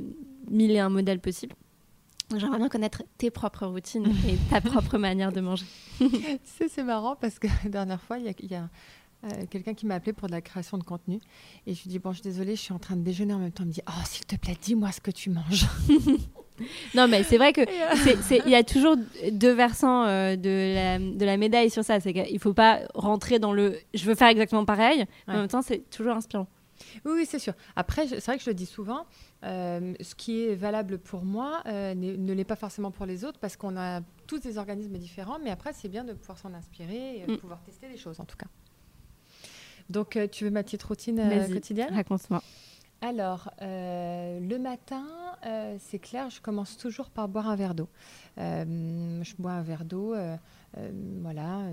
mille 0.51 0.73
et 0.73 0.79
un 0.81 0.91
modèles 0.91 1.21
possibles. 1.21 1.55
J'aimerais 2.37 2.59
bien 2.59 2.69
connaître 2.69 3.03
tes 3.19 3.31
propres 3.31 3.67
routines 3.67 4.07
et 4.29 4.37
ta 4.51 4.61
propre 4.61 4.99
manière 4.99 5.33
de 5.33 5.41
manger. 5.41 5.67
c'est 6.45 6.83
marrant 6.83 7.17
parce 7.17 7.39
que 7.39 7.47
la 7.65 7.71
dernière 7.71 8.01
fois, 8.01 8.19
il 8.19 8.25
y 8.25 8.29
a, 8.29 8.33
il 8.39 8.51
y 8.51 8.55
a, 8.55 8.69
euh, 9.25 9.47
quelqu'un 9.51 9.75
qui 9.75 9.87
m'a 9.87 9.95
appelé 9.95 10.13
pour 10.13 10.29
de 10.29 10.33
la 10.33 10.41
création 10.43 10.77
de 10.77 10.85
contenu. 10.85 11.19
Et 11.67 11.75
je 11.75 11.83
lui 11.83 11.91
dis 11.91 11.99
Bon, 11.99 12.11
je 12.13 12.17
suis 12.17 12.23
désolée, 12.23 12.57
je 12.57 12.61
suis 12.61 12.73
en 12.75 12.79
train 12.79 12.97
de 12.97 13.03
déjeuner 13.03 13.33
en 13.35 13.39
même 13.39 13.53
temps. 13.53 13.65
Il 13.65 13.69
me 13.69 13.73
dit 13.73 13.83
Oh, 13.89 14.03
s'il 14.05 14.27
te 14.27 14.37
plaît, 14.37 14.57
dis-moi 14.61 14.93
ce 14.93 15.01
que 15.01 15.11
tu 15.11 15.31
manges. 15.31 15.67
Non, 16.95 17.09
mais 17.09 17.23
c'est 17.25 17.37
vrai 17.37 17.53
que 17.53 17.63
euh, 17.63 18.41
il 18.47 18.51
y 18.51 18.55
a 18.55 18.63
toujours 18.63 18.97
deux 19.33 19.53
versants 19.53 20.05
euh, 20.07 20.37
de, 20.37 20.75
la, 20.75 20.99
de 20.99 21.25
la 21.25 21.37
médaille 21.37 21.71
sur 21.71 21.85
ça. 21.85 21.99
C'est 22.01 22.13
qu'il 22.13 22.39
faut 22.39 22.55
pas 22.55 22.81
rentrer 22.95 23.39
dans 23.39 23.53
le 23.53 23.77
je 23.93 24.05
veux 24.05 24.15
faire 24.15 24.29
exactement 24.29 24.65
pareil, 24.65 25.05
mais 25.27 25.33
en 25.33 25.37
Ouais. 25.37 25.41
même 25.41 25.49
temps, 25.49 25.63
c'est 25.63 25.89
toujours 25.91 26.15
inspirant. 26.15 26.47
Oui, 27.05 27.13
oui, 27.15 27.27
c'est 27.29 27.39
sûr. 27.39 27.55
Après, 27.77 28.07
c'est 28.09 28.25
vrai 28.25 28.37
que 28.37 28.43
je 28.45 28.51
le 28.51 28.55
dis 28.55 28.67
souvent, 28.67 29.07
euh, 29.45 29.95
ce 30.01 30.15
qui 30.15 30.45
est 30.45 30.55
valable 30.55 30.99
pour 30.99 31.25
moi 31.25 31.63
euh, 31.67 31.95
ne 31.95 32.33
l'est 32.33 32.45
pas 32.45 32.57
forcément 32.57 32.91
pour 32.91 33.07
les 33.07 33.25
autres 33.25 33.39
parce 33.39 33.57
qu'on 33.57 33.77
a 33.77 34.01
tous 34.27 34.39
des 34.41 34.59
organismes 34.59 34.99
différents, 34.99 35.39
mais 35.43 35.51
après, 35.51 35.73
c'est 35.73 35.89
bien 35.89 36.03
de 36.05 36.13
pouvoir 36.13 36.37
s'en 36.39 36.53
inspirer 36.53 37.19
et 37.19 37.31
Mm. 37.31 37.37
pouvoir 37.39 37.63
tester 37.63 37.89
des 37.89 37.97
choses 37.97 38.19
en 38.21 38.25
tout 38.25 38.37
cas. 38.37 38.47
Donc, 39.91 40.19
tu 40.33 40.45
veux 40.45 40.51
ma 40.51 40.63
petite 40.63 40.83
routine 40.83 41.47
quotidienne? 41.53 41.95
Raconte-moi. 41.95 42.43
Alors, 43.05 43.51
euh, 43.61 44.41
le 44.41 44.59
matin, 44.59 45.05
euh, 45.45 45.77
c'est 45.79 45.99
clair, 45.99 46.31
je 46.31 46.41
commence 46.41 46.79
toujours 46.79 47.11
par 47.11 47.29
boire 47.29 47.51
un 47.51 47.55
verre 47.55 47.75
d'eau. 47.75 47.91
Euh, 48.39 49.23
je 49.23 49.35
bois 49.39 49.53
un 49.53 49.63
verre 49.63 49.85
d'eau, 49.85 50.15
voilà, 51.21 51.65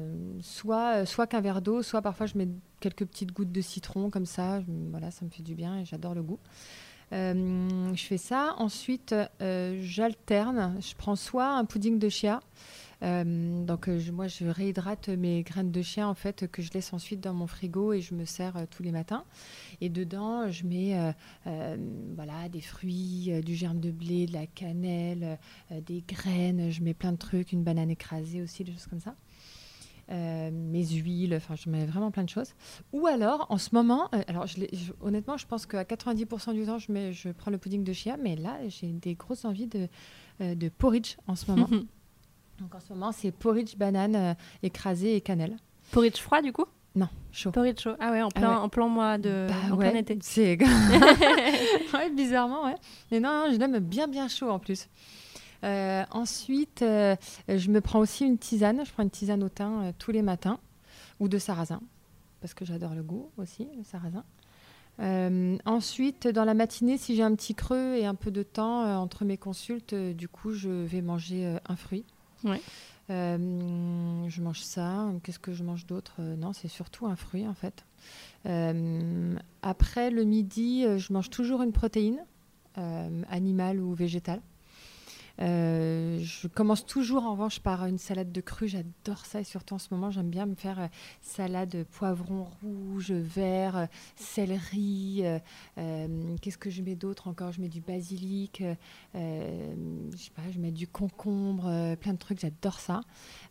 soit, 0.41 1.05
soit 1.05 1.27
qu'un 1.27 1.39
verre 1.39 1.61
d'eau, 1.61 1.83
soit 1.83 2.01
parfois 2.01 2.25
je 2.25 2.37
mets 2.37 2.49
quelques 2.81 3.05
petites 3.05 3.31
gouttes 3.31 3.51
de 3.51 3.61
citron 3.61 4.09
comme 4.09 4.25
ça, 4.25 4.61
voilà, 4.89 5.09
ça 5.09 5.23
me 5.23 5.29
fait 5.29 5.41
du 5.41 5.55
bien 5.55 5.79
et 5.79 5.85
j'adore 5.85 6.15
le 6.15 6.21
goût. 6.21 6.39
Je 7.13 8.03
fais 8.05 8.17
ça. 8.17 8.55
Ensuite, 8.57 9.15
j'alterne. 9.39 10.75
Je 10.81 10.95
prends 10.97 11.15
soit 11.15 11.47
un 11.47 11.63
pudding 11.63 11.97
de 11.97 12.09
chia. 12.09 12.41
Euh, 13.03 13.65
donc, 13.65 13.87
euh, 13.87 13.99
moi, 14.11 14.27
je 14.27 14.45
réhydrate 14.45 15.09
mes 15.09 15.43
graines 15.43 15.71
de 15.71 15.81
chia 15.81 16.07
en 16.07 16.13
fait 16.13 16.47
que 16.47 16.61
je 16.61 16.71
laisse 16.73 16.93
ensuite 16.93 17.19
dans 17.19 17.33
mon 17.33 17.47
frigo 17.47 17.93
et 17.93 18.01
je 18.01 18.13
me 18.13 18.25
sers 18.25 18.55
euh, 18.57 18.65
tous 18.69 18.83
les 18.83 18.91
matins. 18.91 19.23
Et 19.81 19.89
dedans, 19.89 20.49
je 20.49 20.65
mets 20.65 21.13
voilà, 22.15 22.49
des 22.49 22.61
fruits, 22.61 23.31
du 23.43 23.55
germe 23.55 23.79
de 23.79 23.91
blé, 23.91 24.25
de 24.27 24.33
la 24.33 24.45
cannelle, 24.45 25.39
des 25.71 26.03
graines. 26.07 26.69
Je 26.69 26.81
mets 26.81 26.93
plein 26.93 27.11
de 27.11 27.17
trucs, 27.17 27.51
une 27.51 27.63
banane 27.63 27.89
écrasée 27.89 28.41
aussi, 28.41 28.63
des 28.63 28.71
choses 28.73 28.87
comme 28.87 28.99
ça. 28.99 29.15
Mes 30.09 30.85
huiles, 30.85 31.33
enfin, 31.35 31.55
je 31.55 31.69
mets 31.69 31.85
vraiment 31.85 32.11
plein 32.11 32.23
de 32.23 32.29
choses. 32.29 32.53
Ou 32.91 33.07
alors, 33.07 33.47
en 33.49 33.57
ce 33.57 33.73
moment, 33.73 34.09
alors 34.27 34.45
honnêtement, 34.99 35.37
je 35.37 35.47
pense 35.47 35.65
qu'à 35.65 35.83
90% 35.83 36.53
du 36.53 36.65
temps, 36.65 36.77
je, 36.77 37.31
prends 37.31 37.51
le 37.51 37.57
pudding 37.57 37.83
de 37.83 37.93
chia, 37.93 38.17
mais 38.17 38.35
là, 38.35 38.59
j'ai 38.67 38.91
des 38.91 39.15
grosses 39.15 39.45
envies 39.45 39.67
de 39.67 40.69
porridge 40.69 41.15
en 41.27 41.35
ce 41.35 41.49
moment. 41.49 41.69
Donc 42.61 42.75
en 42.75 42.79
ce 42.79 42.93
moment, 42.93 43.11
c'est 43.11 43.31
porridge, 43.31 43.75
banane 43.75 44.15
euh, 44.15 44.33
écrasée 44.63 45.15
et 45.15 45.21
cannelle. 45.21 45.57
Porridge 45.91 46.19
froid, 46.19 46.41
du 46.41 46.53
coup? 46.53 46.65
Non, 46.95 47.09
chaud. 47.31 47.51
Porridge 47.51 47.81
chaud. 47.81 47.95
Ah 47.99 48.11
ouais, 48.11 48.21
en 48.21 48.29
plein, 48.29 48.49
ouais. 48.49 48.55
en 48.55 48.69
plein 48.69 48.87
mois 48.87 49.17
de. 49.17 49.47
Bah 49.49 49.55
en 49.73 49.77
plein 49.77 49.91
ouais, 49.91 49.99
été. 49.99 50.17
C'est 50.21 50.57
ouais, 51.93 52.09
bizarrement, 52.15 52.65
ouais. 52.65 52.75
Mais 53.11 53.19
non, 53.19 53.29
non, 53.29 53.53
je 53.53 53.57
l'aime 53.57 53.79
bien, 53.79 54.07
bien 54.07 54.27
chaud 54.27 54.49
en 54.49 54.59
plus. 54.59 54.87
Euh, 55.63 56.03
ensuite, 56.11 56.81
euh, 56.81 57.15
je 57.47 57.69
me 57.69 57.81
prends 57.81 57.99
aussi 57.99 58.25
une 58.25 58.37
tisane. 58.37 58.85
Je 58.85 58.91
prends 58.91 59.03
une 59.03 59.11
tisane 59.11 59.43
au 59.43 59.49
thym 59.49 59.93
tous 59.97 60.11
les 60.11 60.21
matins 60.21 60.59
ou 61.19 61.27
de 61.27 61.37
sarrasin 61.37 61.81
parce 62.41 62.53
que 62.53 62.65
j'adore 62.65 62.95
le 62.95 63.03
goût 63.03 63.29
aussi, 63.37 63.67
le 63.77 63.83
sarrasin. 63.83 64.25
Euh, 64.99 65.57
ensuite, 65.65 66.27
dans 66.27 66.43
la 66.43 66.53
matinée, 66.53 66.97
si 66.97 67.15
j'ai 67.15 67.23
un 67.23 67.33
petit 67.35 67.55
creux 67.55 67.95
et 67.95 68.05
un 68.05 68.15
peu 68.15 68.31
de 68.31 68.43
temps 68.43 68.83
euh, 68.83 68.95
entre 68.95 69.23
mes 69.23 69.37
consultes, 69.37 69.93
euh, 69.93 70.13
du 70.13 70.27
coup, 70.27 70.51
je 70.51 70.69
vais 70.69 71.01
manger 71.01 71.57
un 71.67 71.75
fruit. 71.75 72.03
Euh, 73.09 74.29
je 74.29 74.41
mange 74.41 74.61
ça. 74.61 75.11
Qu'est-ce 75.23 75.39
que 75.39 75.53
je 75.53 75.63
mange 75.63 75.85
d'autre? 75.85 76.15
Euh, 76.19 76.35
Non, 76.35 76.53
c'est 76.53 76.67
surtout 76.67 77.07
un 77.07 77.15
fruit 77.15 77.47
en 77.47 77.53
fait. 77.53 77.85
Euh, 78.45 79.35
après 79.61 80.11
le 80.11 80.23
midi, 80.23 80.85
je 80.97 81.13
mange 81.13 81.29
toujours 81.29 81.61
une 81.61 81.71
protéine, 81.73 82.23
animale 83.29 83.79
ou 83.79 83.93
végétale. 83.93 84.41
Euh, 85.39 86.19
je 86.21 86.47
commence 86.47 86.85
toujours 86.85 87.25
en 87.25 87.31
revanche 87.31 87.59
par 87.59 87.85
une 87.85 87.97
salade 87.97 88.31
de 88.31 88.41
cru. 88.41 88.67
J'adore 88.67 89.25
ça 89.25 89.39
et 89.39 89.43
surtout 89.43 89.75
en 89.75 89.79
ce 89.79 89.87
moment, 89.91 90.11
j'aime 90.11 90.29
bien 90.29 90.45
me 90.45 90.55
faire 90.55 90.79
euh, 90.79 90.87
salade 91.21 91.85
poivron 91.91 92.47
rouge, 92.61 93.11
vert, 93.11 93.77
euh, 93.77 93.85
céleri. 94.15 95.21
euh, 95.23 95.39
euh, 95.77 96.35
Qu'est-ce 96.41 96.57
que 96.57 96.69
je 96.69 96.81
mets 96.81 96.95
d'autre 96.95 97.27
encore? 97.27 97.51
Je 97.51 97.61
mets 97.61 97.69
du 97.69 97.81
basilic, 97.81 98.61
euh, 98.61 98.75
euh, 99.15 99.73
je 100.11 100.17
sais 100.17 100.31
pas, 100.31 100.43
je 100.51 100.59
mets 100.59 100.71
du 100.71 100.87
concombre, 100.87 101.67
euh, 101.67 101.95
plein 101.95 102.13
de 102.13 102.19
trucs. 102.19 102.39
J'adore 102.39 102.79
ça. 102.79 103.01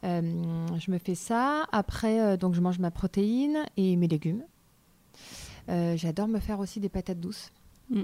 Euh, 0.05 0.67
je 0.79 0.91
me 0.91 0.99
fais 0.99 1.15
ça. 1.15 1.67
Après, 1.73 2.21
euh, 2.21 2.37
donc 2.37 2.55
je 2.55 2.61
mange 2.61 2.79
ma 2.79 2.91
protéine 2.91 3.65
et 3.77 3.97
mes 3.97 4.09
légumes. 4.09 4.45
Euh, 5.69 5.97
J'adore 5.97 6.29
me 6.29 6.39
faire 6.41 6.59
aussi 6.59 6.81
des 6.81 6.89
patates 6.89 7.21
douces. 7.21 7.53
Mm. 7.91 8.03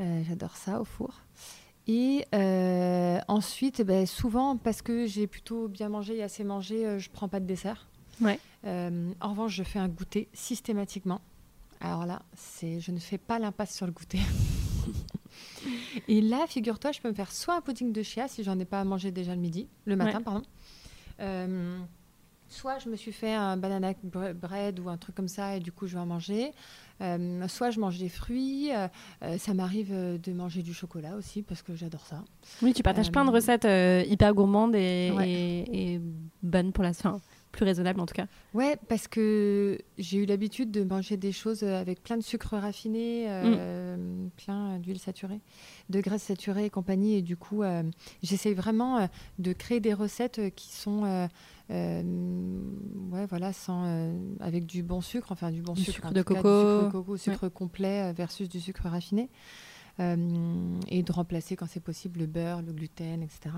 Euh, 0.00 0.22
J'adore 0.28 0.56
ça 0.56 0.80
au 0.80 0.84
four. 0.84 1.22
Et 1.88 2.24
euh, 2.34 3.20
ensuite, 3.28 3.80
eh 3.80 3.84
ben, 3.84 4.06
souvent, 4.06 4.56
parce 4.56 4.82
que 4.82 5.06
j'ai 5.06 5.26
plutôt 5.26 5.68
bien 5.68 5.88
mangé 5.88 6.16
et 6.16 6.22
assez 6.22 6.42
mangé, 6.42 6.84
euh, 6.84 6.98
je 6.98 7.08
prends 7.10 7.28
pas 7.28 7.38
de 7.38 7.46
dessert. 7.46 7.86
Ouais. 8.20 8.40
Euh, 8.64 9.12
en 9.20 9.30
revanche, 9.30 9.54
je 9.54 9.62
fais 9.62 9.78
un 9.78 9.88
goûter 9.88 10.28
systématiquement. 10.32 11.20
Alors 11.80 12.06
là, 12.06 12.22
c'est, 12.34 12.80
je 12.80 12.90
ne 12.90 12.98
fais 12.98 13.18
pas 13.18 13.38
l'impasse 13.38 13.74
sur 13.74 13.86
le 13.86 13.92
goûter. 13.92 14.18
et 16.08 16.20
là, 16.20 16.46
figure-toi, 16.48 16.90
je 16.92 17.00
peux 17.00 17.08
me 17.08 17.14
faire 17.14 17.30
soit 17.30 17.54
un 17.54 17.60
pudding 17.60 17.92
de 17.92 18.02
chia 18.02 18.26
si 18.26 18.42
j'en 18.42 18.58
ai 18.58 18.64
pas 18.64 18.80
à 18.80 18.84
manger 18.84 19.12
déjà 19.12 19.34
le 19.34 19.40
midi, 19.40 19.68
le 19.84 19.94
matin, 19.94 20.18
Ouais. 20.18 20.24
pardon. 20.24 20.42
Soit 22.48 22.78
je 22.78 22.88
me 22.88 22.96
suis 22.96 23.12
fait 23.12 23.34
un 23.34 23.56
banana 23.56 23.92
bre- 24.08 24.32
bread 24.32 24.78
ou 24.80 24.88
un 24.88 24.96
truc 24.96 25.14
comme 25.16 25.26
ça 25.28 25.56
et 25.56 25.60
du 25.60 25.72
coup 25.72 25.86
je 25.86 25.94
vais 25.94 26.00
en 26.00 26.06
manger. 26.06 26.52
Euh, 27.02 27.46
soit 27.48 27.70
je 27.70 27.80
mange 27.80 27.98
des 27.98 28.08
fruits. 28.08 28.70
euh, 28.72 28.88
ça 29.38 29.52
m'arrive 29.52 29.90
euh, 29.92 30.16
de 30.18 30.32
manger 30.32 30.62
du 30.62 30.72
chocolat 30.72 31.16
aussi 31.16 31.42
parce 31.42 31.60
que 31.62 31.74
j'adore 31.74 32.06
ça. 32.06 32.22
Oui, 32.62 32.72
tu 32.72 32.82
partages 32.82 33.08
Euh, 33.08 33.10
plein 33.10 33.24
de 33.24 33.30
recettes 33.30 33.66
hyper 34.08 34.32
gourmandes 34.32 34.74
et, 34.76 35.12
Ouais. 35.14 35.28
et- 35.28 35.94
et 35.94 36.00
bonnes 36.42 36.72
pour 36.72 36.84
la 36.84 36.92
fin. 36.94 37.20
Plus 37.56 37.64
raisonnables 37.64 37.98
en 38.00 38.06
tout 38.06 38.14
cas. 38.14 38.26
Ouais, 38.54 38.76
parce 38.88 39.08
que 39.08 39.78
j'ai 39.98 40.18
eu 40.18 40.26
l'habitude 40.26 40.70
de 40.70 40.84
manger 40.84 41.16
des 41.16 41.32
choses 41.32 41.62
avec 41.64 42.02
plein 42.02 42.16
de 42.16 42.22
sucre 42.22 42.56
raffiné, 42.56 43.24
euh, 43.28 43.96
plein 44.36 44.78
d'huile 44.78 44.98
saturée, 44.98 45.40
de 45.90 46.00
graisses 46.00 46.22
saturées 46.22 46.66
et 46.66 46.70
compagnie. 46.70 47.14
Et 47.14 47.22
du 47.22 47.36
coup, 47.36 47.62
euh, 47.62 47.82
j'essaye 48.22 48.54
vraiment 48.54 48.98
euh, 48.98 49.06
de 49.38 49.52
créer 49.52 49.80
des 49.80 49.94
recettes 49.94 50.38
euh, 50.38 50.50
qui 50.50 50.68
sont, 50.74 51.04
euh, 51.04 51.26
euh, 51.70 52.02
ouais, 53.10 53.26
voilà, 53.26 53.52
sans, 53.52 53.84
euh, 53.86 54.12
avec 54.40 54.66
du 54.66 54.82
bon 54.82 55.00
sucre, 55.00 55.32
enfin 55.32 55.50
du 55.50 55.62
bon 55.62 55.72
Du 55.72 55.82
sucre, 55.82 56.12
de 56.12 56.22
cas, 56.22 56.34
du 56.34 56.40
sucre 56.40 56.84
de 56.84 56.90
coco, 56.92 57.16
sucre 57.16 57.48
complet 57.48 58.10
euh, 58.10 58.12
versus 58.12 58.48
du 58.48 58.60
sucre 58.60 58.86
raffiné, 58.88 59.28
Euh, 59.98 60.78
et 60.88 61.02
de 61.02 61.10
remplacer 61.10 61.56
quand 61.56 61.64
c'est 61.66 61.80
possible 61.80 62.20
le 62.20 62.26
beurre, 62.26 62.60
le 62.60 62.70
gluten, 62.74 63.22
etc. 63.22 63.54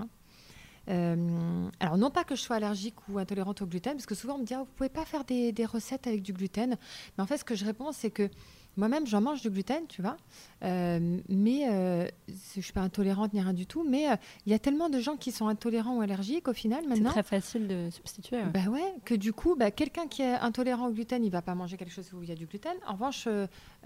Euh, 0.87 1.67
alors, 1.79 1.97
non 1.97 2.09
pas 2.11 2.23
que 2.23 2.35
je 2.35 2.41
sois 2.41 2.55
allergique 2.55 2.95
ou 3.09 3.19
intolérante 3.19 3.61
au 3.61 3.65
gluten, 3.65 3.93
parce 3.93 4.05
que 4.05 4.15
souvent 4.15 4.35
on 4.35 4.39
me 4.39 4.45
dit 4.45 4.53
ah, 4.53 4.59
vous 4.59 4.73
pouvez 4.75 4.89
pas 4.89 5.05
faire 5.05 5.23
des, 5.23 5.51
des 5.51 5.65
recettes 5.65 6.07
avec 6.07 6.21
du 6.21 6.33
gluten. 6.33 6.77
Mais 7.17 7.23
en 7.23 7.27
fait, 7.27 7.37
ce 7.37 7.43
que 7.43 7.55
je 7.55 7.65
réponds, 7.65 7.91
c'est 7.91 8.11
que 8.11 8.29
moi-même, 8.77 9.05
j'en 9.07 9.19
mange 9.19 9.41
du 9.41 9.49
gluten, 9.49 9.87
tu 9.89 10.01
vois, 10.01 10.15
Euh, 10.63 11.19
mais 11.27 11.67
euh, 11.69 12.07
je 12.55 12.61
suis 12.61 12.71
pas 12.73 12.81
intolérante 12.81 13.33
ni 13.33 13.41
rien 13.41 13.53
du 13.53 13.65
tout. 13.65 13.83
Mais 13.87 14.09
euh, 14.09 14.15
il 14.45 14.51
y 14.51 14.55
a 14.55 14.59
tellement 14.59 14.89
de 14.89 14.99
gens 14.99 15.15
qui 15.17 15.31
sont 15.31 15.47
intolérants 15.47 15.97
ou 15.97 16.01
allergiques 16.01 16.47
au 16.47 16.53
final 16.53 16.81
C'est 16.83 16.89
maintenant. 16.89 17.09
très 17.11 17.23
facile 17.23 17.67
de 17.67 17.89
substituer. 17.91 18.37
ouais. 18.37 18.49
Bah 18.53 18.69
ouais, 18.69 18.93
que 19.05 19.15
du 19.15 19.33
coup, 19.33 19.55
bah, 19.57 19.71
quelqu'un 19.71 20.07
qui 20.07 20.21
est 20.21 20.33
intolérant 20.35 20.87
au 20.87 20.91
gluten, 20.91 21.23
il 21.25 21.31
va 21.31 21.41
pas 21.41 21.55
manger 21.55 21.77
quelque 21.77 21.91
chose 21.93 22.11
où 22.13 22.23
il 22.23 22.29
y 22.29 22.31
a 22.31 22.35
du 22.35 22.45
gluten. 22.45 22.75
En 22.87 22.93
revanche, 22.93 23.27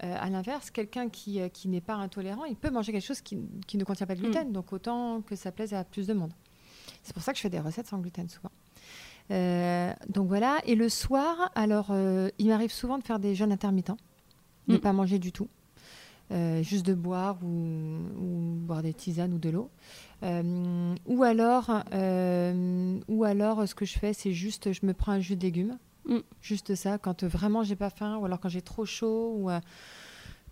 à 0.00 0.30
l'inverse, 0.30 0.70
quelqu'un 0.70 1.08
qui, 1.08 1.40
qui 1.52 1.68
n'est 1.68 1.80
pas 1.80 1.94
intolérant, 1.94 2.44
il 2.44 2.56
peut 2.56 2.70
manger 2.70 2.92
quelque 2.92 3.06
chose 3.06 3.20
qui, 3.20 3.38
qui 3.66 3.78
ne 3.78 3.84
contient 3.84 4.06
pas 4.06 4.14
de 4.14 4.20
gluten. 4.20 4.52
Donc 4.52 4.72
autant 4.72 5.22
que 5.22 5.34
ça 5.36 5.50
plaise 5.52 5.74
à 5.74 5.82
plus 5.84 6.06
de 6.06 6.14
monde. 6.14 6.32
C'est 7.04 7.12
pour 7.12 7.22
ça 7.22 7.32
que 7.32 7.36
je 7.36 7.42
fais 7.42 7.50
des 7.50 7.60
recettes 7.60 7.86
sans 7.86 7.98
gluten 7.98 8.28
souvent. 8.28 8.50
donc 10.08 10.28
voilà. 10.28 10.58
Et 10.66 10.74
le 10.74 10.88
soir, 10.88 11.50
alors, 11.54 11.94
il 12.38 12.48
m'arrive 12.48 12.72
souvent 12.72 12.98
de 12.98 13.04
faire 13.04 13.18
des 13.18 13.34
jeûnes 13.34 13.52
intermittents, 13.52 13.98
de 14.66 14.72
ne 14.72 14.78
mm. 14.78 14.80
pas 14.80 14.92
manger 14.92 15.18
du 15.18 15.30
tout. 15.30 15.48
juste 16.62 16.84
de 16.86 16.94
boire 16.94 17.38
ou, 17.42 17.98
ou, 18.18 18.54
boire 18.56 18.82
des 18.82 18.94
tisanes 18.94 19.32
ou 19.34 19.38
de 19.38 19.50
l'eau. 19.50 19.70
ou 20.22 21.22
alors, 21.22 21.70
ou 23.08 23.24
alors, 23.24 23.68
ce 23.68 23.74
que 23.74 23.84
je 23.84 23.98
fais, 23.98 24.12
c'est 24.12 24.32
juste, 24.32 24.72
je 24.72 24.84
me 24.84 24.94
prends 24.94 25.12
un 25.12 25.20
jus 25.20 25.36
de 25.36 25.42
légumes, 25.42 25.78
mm. 26.06 26.18
juste 26.42 26.74
ça, 26.74 26.98
quand 26.98 27.22
vraiment 27.24 27.62
j'ai 27.62 27.76
pas 27.76 27.90
faim, 27.90 28.16
ou 28.16 28.24
alors 28.24 28.40
quand 28.40 28.48
j'ai 28.48 28.62
trop 28.62 28.84
chaud, 28.84 29.36
ou, 29.38 29.50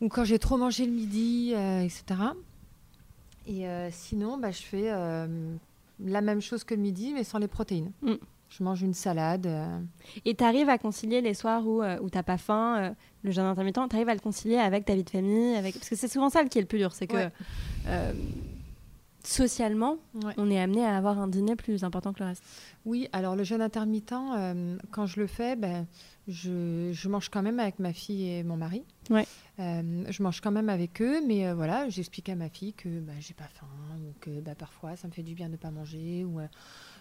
ou 0.00 0.08
quand 0.08 0.24
j'ai 0.24 0.38
trop 0.38 0.58
mangé 0.58 0.86
le 0.86 0.92
midi, 0.92 1.54
etc. 1.54 2.32
Et 3.46 3.66
euh, 3.66 3.90
sinon, 3.90 4.38
bah, 4.38 4.50
je 4.50 4.62
fais 4.62 4.90
euh, 4.90 5.54
la 6.04 6.20
même 6.20 6.40
chose 6.40 6.64
que 6.64 6.74
le 6.74 6.80
midi, 6.80 7.12
mais 7.14 7.24
sans 7.24 7.38
les 7.38 7.48
protéines. 7.48 7.92
Mm. 8.02 8.14
Je 8.48 8.62
mange 8.62 8.82
une 8.82 8.92
salade. 8.92 9.46
Euh. 9.46 9.78
Et 10.24 10.34
tu 10.34 10.44
arrives 10.44 10.68
à 10.68 10.76
concilier 10.76 11.22
les 11.22 11.32
soirs 11.32 11.66
où, 11.66 11.82
où 11.82 12.10
tu 12.10 12.18
n'as 12.18 12.22
pas 12.22 12.36
faim, 12.36 12.94
le 13.22 13.30
jeûne 13.30 13.46
intermittent, 13.46 13.78
tu 13.88 13.96
arrives 13.96 14.10
à 14.10 14.14
le 14.14 14.20
concilier 14.20 14.58
avec 14.58 14.84
ta 14.84 14.94
vie 14.94 15.04
de 15.04 15.10
famille 15.10 15.56
avec... 15.56 15.74
Parce 15.74 15.88
que 15.88 15.96
c'est 15.96 16.08
souvent 16.08 16.28
ça 16.28 16.44
qui 16.44 16.58
est 16.58 16.60
le 16.60 16.66
plus 16.66 16.78
dur, 16.78 16.92
c'est 16.92 17.06
que 17.06 17.30
socialement, 19.24 19.96
on 20.36 20.50
est 20.50 20.60
amené 20.60 20.84
à 20.84 20.96
avoir 20.96 21.18
un 21.18 21.28
dîner 21.28 21.56
plus 21.56 21.84
important 21.84 22.12
que 22.12 22.20
le 22.20 22.26
reste. 22.26 22.42
Oui, 22.84 23.08
alors 23.12 23.36
le 23.36 23.44
jeûne 23.44 23.62
intermittent, 23.62 24.14
quand 24.90 25.06
je 25.06 25.20
le 25.20 25.26
fais, 25.26 25.56
ben, 25.56 25.86
je, 26.28 27.08
mange 27.08 27.28
quand 27.28 27.42
même 27.42 27.58
avec 27.58 27.78
ma 27.78 27.92
fille 27.92 28.28
et 28.28 28.42
mon 28.42 28.56
mari. 28.56 28.84
Ouais. 29.10 29.26
Euh, 29.58 30.04
je 30.08 30.22
mange 30.22 30.40
quand 30.40 30.50
même 30.50 30.70
avec 30.70 31.02
eux, 31.02 31.20
mais 31.26 31.46
euh, 31.46 31.54
voilà, 31.54 31.88
j'explique 31.90 32.30
à 32.30 32.34
ma 32.34 32.48
fille 32.48 32.72
que 32.72 33.00
bah, 33.00 33.12
j'ai 33.20 33.34
pas 33.34 33.48
faim 33.52 33.66
ou 33.98 34.14
que 34.20 34.40
bah, 34.40 34.54
parfois 34.54 34.96
ça 34.96 35.08
me 35.08 35.12
fait 35.12 35.22
du 35.22 35.34
bien 35.34 35.48
de 35.48 35.52
ne 35.52 35.56
pas 35.58 35.70
manger 35.70 36.24
ou, 36.24 36.40
euh, 36.40 36.46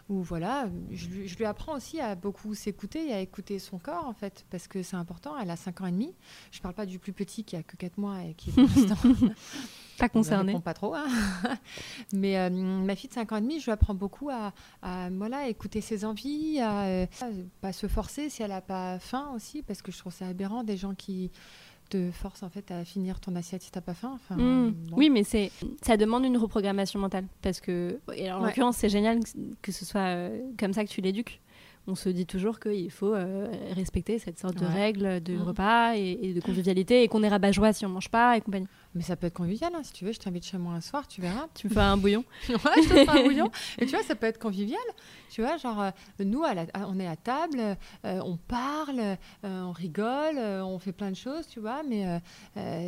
ou 0.10 0.22
voilà. 0.22 0.68
Je, 0.92 1.08
lui 1.08 1.46
apprends 1.46 1.78
aussi 1.78 2.02
à 2.02 2.16
beaucoup 2.16 2.54
s'écouter 2.54 3.08
et 3.08 3.14
à 3.14 3.22
écouter 3.22 3.58
son 3.58 3.80
corps 3.80 4.06
en 4.06 4.14
fait, 4.14 4.46
parce 4.50 4.68
que 4.68 4.84
c'est 4.84 4.98
important. 4.98 5.38
Elle 5.38 5.50
a 5.50 5.56
5 5.56 5.80
ans 5.80 5.86
et 5.86 5.92
demi. 5.92 6.14
Je 6.52 6.60
parle 6.60 6.74
pas 6.74 6.86
du 6.86 7.00
plus 7.00 7.14
petit 7.14 7.46
qui 7.46 7.56
a 7.56 7.64
que 7.64 7.78
4 7.78 7.98
mois 7.98 8.22
et 8.22 8.34
qui 8.34 8.50
est 8.50 8.54
pas 9.98 10.10
concerné. 10.10 10.60
pas 10.60 10.74
trop. 10.74 10.94
Hein. 10.94 11.08
Mais 12.14 12.50
ma 12.50 12.98
fille 12.98 13.08
de 13.08 13.14
5 13.14 13.32
ans 13.32 13.38
et 13.38 13.42
demi, 13.42 13.62
je 13.62 13.66
lui 13.66 13.72
apprends 13.72 13.96
beaucoup 13.96 14.30
à, 14.30 14.52
voilà, 15.10 15.48
écouter 15.48 15.80
ses 15.80 16.04
envies, 16.04 16.60
à, 16.60 17.08
pas 17.62 17.72
se 17.72 17.88
forcer 17.88 18.30
si 18.30 18.44
elle 18.44 18.50
n'a 18.50 18.60
pas 18.60 19.00
faim 19.00 19.32
aussi, 19.36 19.62
parce 19.62 19.82
que 19.82 19.94
je 19.94 20.00
trouve 20.00 20.12
ça 20.12 20.28
aberrant 20.28 20.66
des 20.66 20.76
gens 20.76 20.96
qui 20.96 21.32
te 21.92 22.12
force 22.12 22.42
en 22.42 22.50
fait 22.50 22.72
à 22.72 22.86
finir 22.86 23.20
ton 23.20 23.36
assiette 23.36 23.62
si 23.62 23.72
t'as 23.72 23.82
pas 23.82 23.94
faim. 23.94 24.14
Enfin, 24.16 24.36
mmh. 24.36 24.74
Oui, 24.94 25.10
mais 25.10 25.24
c'est 25.24 25.52
ça 25.82 25.98
demande 25.98 26.24
une 26.26 26.38
reprogrammation 26.38 27.00
mentale 27.00 27.26
parce 27.42 27.60
que 27.60 28.00
et 28.16 28.32
en 28.32 28.40
l'occurrence 28.40 28.78
c'est 28.78 28.90
génial 28.90 29.20
que 29.62 29.72
ce 29.72 29.86
soit 29.86 30.02
euh, 30.02 30.40
comme 30.58 30.74
ça 30.74 30.84
que 30.84 30.90
tu 30.90 31.02
l'éduques. 31.02 31.42
On 31.88 31.96
se 31.96 32.10
dit 32.10 32.28
toujours 32.28 32.60
qu'il 32.60 32.92
faut 32.92 33.14
euh, 33.14 33.52
respecter 33.76 34.20
cette 34.20 34.38
sorte 34.38 34.56
de 34.56 34.66
règle 34.66 35.22
de 35.22 35.34
mmh. 35.34 35.42
repas 35.42 35.96
et, 35.96 36.34
de 36.34 36.40
convivialité 36.40 37.02
et 37.02 37.08
qu'on 37.08 37.24
est 37.24 37.28
rabat-joie 37.28 37.74
si 37.74 37.86
on 37.86 37.90
mange 37.90 38.10
pas 38.10 38.38
et 38.38 38.42
compagnie. 38.42 38.68
Mais 38.94 39.04
ça 39.04 39.16
peut 39.16 39.28
être 39.28 39.34
convivial, 39.34 39.72
hein, 39.74 39.84
si 39.84 39.94
tu 39.94 40.04
veux, 40.04 40.12
je 40.12 40.20
t'invite 40.20 40.46
chez 40.46 40.58
moi 40.58 40.74
un 40.74 40.82
soir, 40.82 41.08
tu 41.08 41.22
verras. 41.22 41.48
Tu 41.54 41.68
me 41.68 41.74
fais 41.74 41.80
un 41.80 41.98
bouillon 41.98 42.26
Ouais, 42.50 42.56
je 42.84 42.90
te 42.90 42.94
fais 42.94 43.10
un 43.10 43.24
bouillon. 43.26 43.50
Et 43.80 43.86
tu 43.86 43.92
vois, 43.92 44.04
ça 44.04 44.16
peut 44.16 44.28
être 44.28 44.40
convivial. 44.40 44.82
Tu 45.30 45.42
vois, 45.42 45.56
genre, 45.56 45.82
euh, 45.82 45.92
nous, 46.20 46.44
on 46.44 47.00
est 47.00 47.08
à 47.08 47.16
table, 47.16 47.60
euh, 48.06 48.20
on 48.26 48.36
parle, 48.36 49.00
euh, 49.00 49.16
on 49.44 49.72
rigole, 49.72 50.38
on 50.38 50.78
fait 50.78 50.92
plein 50.92 51.10
de 51.10 51.16
choses, 51.16 51.48
tu 51.48 51.62
vois, 51.62 51.84
mais 51.84 52.22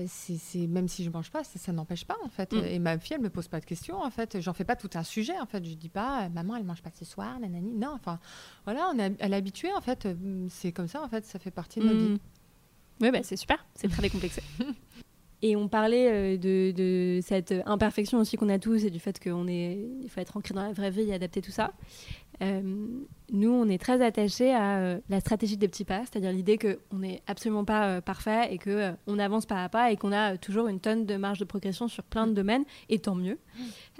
c'est 0.07 0.67
même 0.67 0.89
si 0.89 1.05
je 1.05 1.09
mange 1.09 1.31
pas, 1.31 1.43
ça, 1.43 1.71
n'empêche 1.71 2.05
pas, 2.05 2.17
en 2.23 2.29
fait. 2.29 2.51
Mm. 2.51 2.65
Et 2.65 2.79
ma 2.79 2.99
fille, 2.99 3.15
elle 3.15 3.21
me 3.21 3.29
pose 3.29 3.47
pas 3.47 3.61
de 3.61 3.65
questions, 3.65 4.01
en 4.01 4.09
fait. 4.09 4.41
J'en 4.41 4.53
fais 4.53 4.65
pas 4.65 4.75
tout 4.75 4.89
un 4.95 5.03
sujet, 5.03 5.39
en 5.39 5.45
fait. 5.45 5.63
Je 5.63 5.73
dis 5.75 5.89
pas, 5.89 6.27
maman, 6.29 6.57
elle 6.57 6.65
mange 6.65 6.81
pas 6.81 6.91
ce 6.93 7.05
soir, 7.05 7.39
nanani. 7.39 7.73
Non, 7.75 7.91
enfin, 7.93 8.19
voilà, 8.65 8.89
on 8.93 8.99
est, 8.99 9.13
elle 9.19 9.33
est 9.33 9.37
habituée, 9.37 9.73
en 9.73 9.81
fait. 9.81 10.07
C'est 10.49 10.73
comme 10.73 10.87
ça, 10.89 11.01
en 11.01 11.07
fait, 11.07 11.25
ça 11.25 11.39
fait 11.39 11.51
partie 11.51 11.79
de 11.79 11.85
notre 11.85 11.99
mm. 11.99 12.13
vie. 12.13 12.21
Oui, 13.01 13.11
bah, 13.11 13.19
c'est 13.23 13.37
super, 13.37 13.65
c'est 13.75 13.87
très 13.87 14.01
décomplexé. 14.01 14.43
Et 15.45 15.57
on 15.57 15.67
parlait 15.67 16.37
euh, 16.37 16.37
de, 16.37 17.19
cette 17.21 17.53
imperfection 17.65 18.17
aussi 18.17 18.37
qu'on 18.37 18.47
a 18.47 18.59
tous 18.59 18.85
et 18.85 18.89
du 18.89 18.99
fait 18.99 19.19
qu'il 19.19 19.33
il 19.49 20.09
faut 20.09 20.21
être 20.21 20.37
ancré 20.37 20.53
dans 20.53 20.63
la 20.63 20.71
vraie 20.71 20.89
vie 20.89 21.01
et 21.01 21.13
adapter 21.13 21.41
tout 21.41 21.51
ça. 21.51 21.73
Euh, 22.41 22.61
nous, 23.31 23.51
on 23.51 23.67
est 23.67 23.77
très 23.77 24.01
attachés 24.01 24.53
à 24.53 24.77
euh, 24.77 24.99
la 25.09 25.19
stratégie 25.19 25.57
des 25.57 25.67
petits 25.67 25.83
pas, 25.83 25.99
c'est-à-dire 25.99 26.31
l'idée 26.31 26.57
qu'on 26.57 26.97
n'est 26.97 27.21
absolument 27.27 27.65
pas 27.65 27.99
parfait 27.99 28.53
et 28.53 28.57
qu'on 28.57 28.95
on 29.05 29.19
avance 29.19 29.45
pas 29.45 29.65
à 29.65 29.67
pas 29.67 29.91
et 29.91 29.97
qu'on 29.97 30.13
a 30.13 30.37
toujours 30.37 30.69
une 30.69 30.79
tonne 30.79 31.05
de 31.05 31.17
marge 31.17 31.39
de 31.39 31.45
progression 31.45 31.89
sur 31.89 32.05
plein 32.05 32.25
de 32.25 32.31
domaines, 32.31 32.63
et 32.87 32.99
tant 32.99 33.15
mieux. 33.15 33.37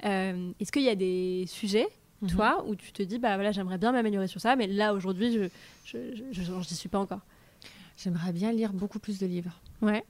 Est-ce 0.02 0.72
qu'il 0.72 0.84
y 0.84 0.90
a 0.90 0.96
des 0.96 1.44
sujets 1.48 1.90
mhm. 2.22 2.30
toi, 2.30 2.64
où 2.70 2.76
tu 2.76 2.94
te 2.94 3.04
dis, 3.04 3.20
bah 3.20 3.36
voilà, 3.36 3.52
j'aimerais 3.52 3.78
bien 3.78 3.92
m'améliorer 3.92 4.28
sur 4.28 4.40
ça, 4.40 4.56
mais 4.56 4.68
là, 4.68 4.94
aujourd'hui, 4.94 5.50
je 5.84 6.00
n'y 6.00 6.64
suis 6.64 6.90
pas 6.90 7.00
encore? 7.00 7.22
J'aimerais 7.98 8.32
bien 8.32 8.54
lire 8.54 8.72
beaucoup 8.72 9.00
plus 9.00 9.20
de 9.20 9.28
livres. 9.28 9.60
Ouais. 9.82 10.04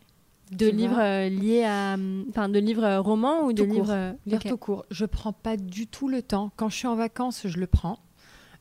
De 0.52 0.68
livres 0.68 1.00
euh, 1.00 1.30
liés 1.30 1.64
à. 1.64 1.96
Enfin, 2.30 2.50
de 2.50 2.60
livres 2.60 2.84
euh, 2.84 3.02
romans 3.02 3.44
ou 3.44 3.54
de 3.54 3.64
livres. 3.64 3.92
Euh, 3.92 4.14
lire 4.26 4.44
tout 4.44 4.58
court. 4.58 4.86
Je 4.92 5.06
prends 5.06 5.34
pas 5.34 5.58
du 5.58 5.88
tout 5.88 6.10
le 6.10 6.22
temps. 6.22 6.52
Quand 6.56 6.70
je 6.70 6.76
suis 6.76 6.88
en 6.88 6.96
vacances, 6.96 7.48
je 7.48 7.58
le 7.58 7.68
prends. 7.68 8.00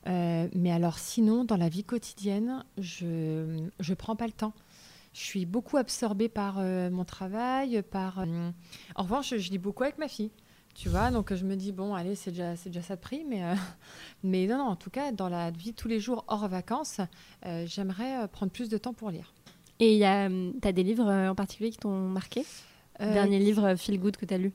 mais 0.05 0.71
alors, 0.71 0.97
sinon, 0.97 1.43
dans 1.43 1.57
la 1.57 1.69
vie 1.69 1.83
quotidienne, 1.83 2.63
je 2.77 3.05
ne 3.05 3.93
prends 3.95 4.15
pas 4.15 4.27
le 4.27 4.33
temps. 4.33 4.53
Je 5.13 5.21
suis 5.21 5.45
beaucoup 5.45 5.77
absorbée 5.77 6.29
par 6.29 6.59
mon 6.59 7.05
travail, 7.05 7.83
par. 7.83 8.25
En 8.95 9.03
revanche, 9.03 9.35
je, 9.37 9.49
lis 9.49 9.59
beaucoup 9.59 9.83
avec 9.83 9.97
ma 9.97 10.07
fille. 10.07 10.31
Tu 10.73 10.89
vois, 10.89 11.11
donc 11.11 11.31
je 11.31 11.45
me 11.45 11.55
dis, 11.55 11.71
bon, 11.71 11.93
allez, 11.93 12.15
c'est 12.15 12.31
déjà, 12.31 12.55
déjà 12.55 12.81
ça 12.81 12.95
de 12.95 13.01
prix, 13.01 13.23
mais, 13.29 13.43
mais 14.23 14.47
non, 14.47 14.57
non, 14.57 14.63
en 14.63 14.75
tout 14.75 14.89
cas, 14.89 15.11
dans 15.11 15.29
la 15.29 15.51
vie 15.51 15.75
tous 15.75 15.87
les 15.87 15.99
jours 15.99 16.25
hors 16.27 16.47
vacances, 16.47 16.99
j'aimerais 17.65 18.27
prendre 18.29 18.51
plus 18.51 18.69
de 18.69 18.77
temps 18.79 18.93
pour 18.93 19.11
lire. 19.11 19.33
Et 19.79 19.99
tu 19.99 20.67
as 20.67 20.71
des 20.71 20.83
livres 20.83 21.09
euh, 21.09 21.29
en 21.29 21.35
particulier 21.35 21.69
qui 21.71 21.77
t'ont 21.77 22.07
marqué? 22.09 22.45
Euh, 23.01 23.13
Dernier 23.13 23.39
livre 23.39 23.65
euh, 23.65 23.75
Feel 23.75 23.99
Good 23.99 24.17
que 24.17 24.25
tu 24.25 24.33
as 24.33 24.37
lu? 24.37 24.53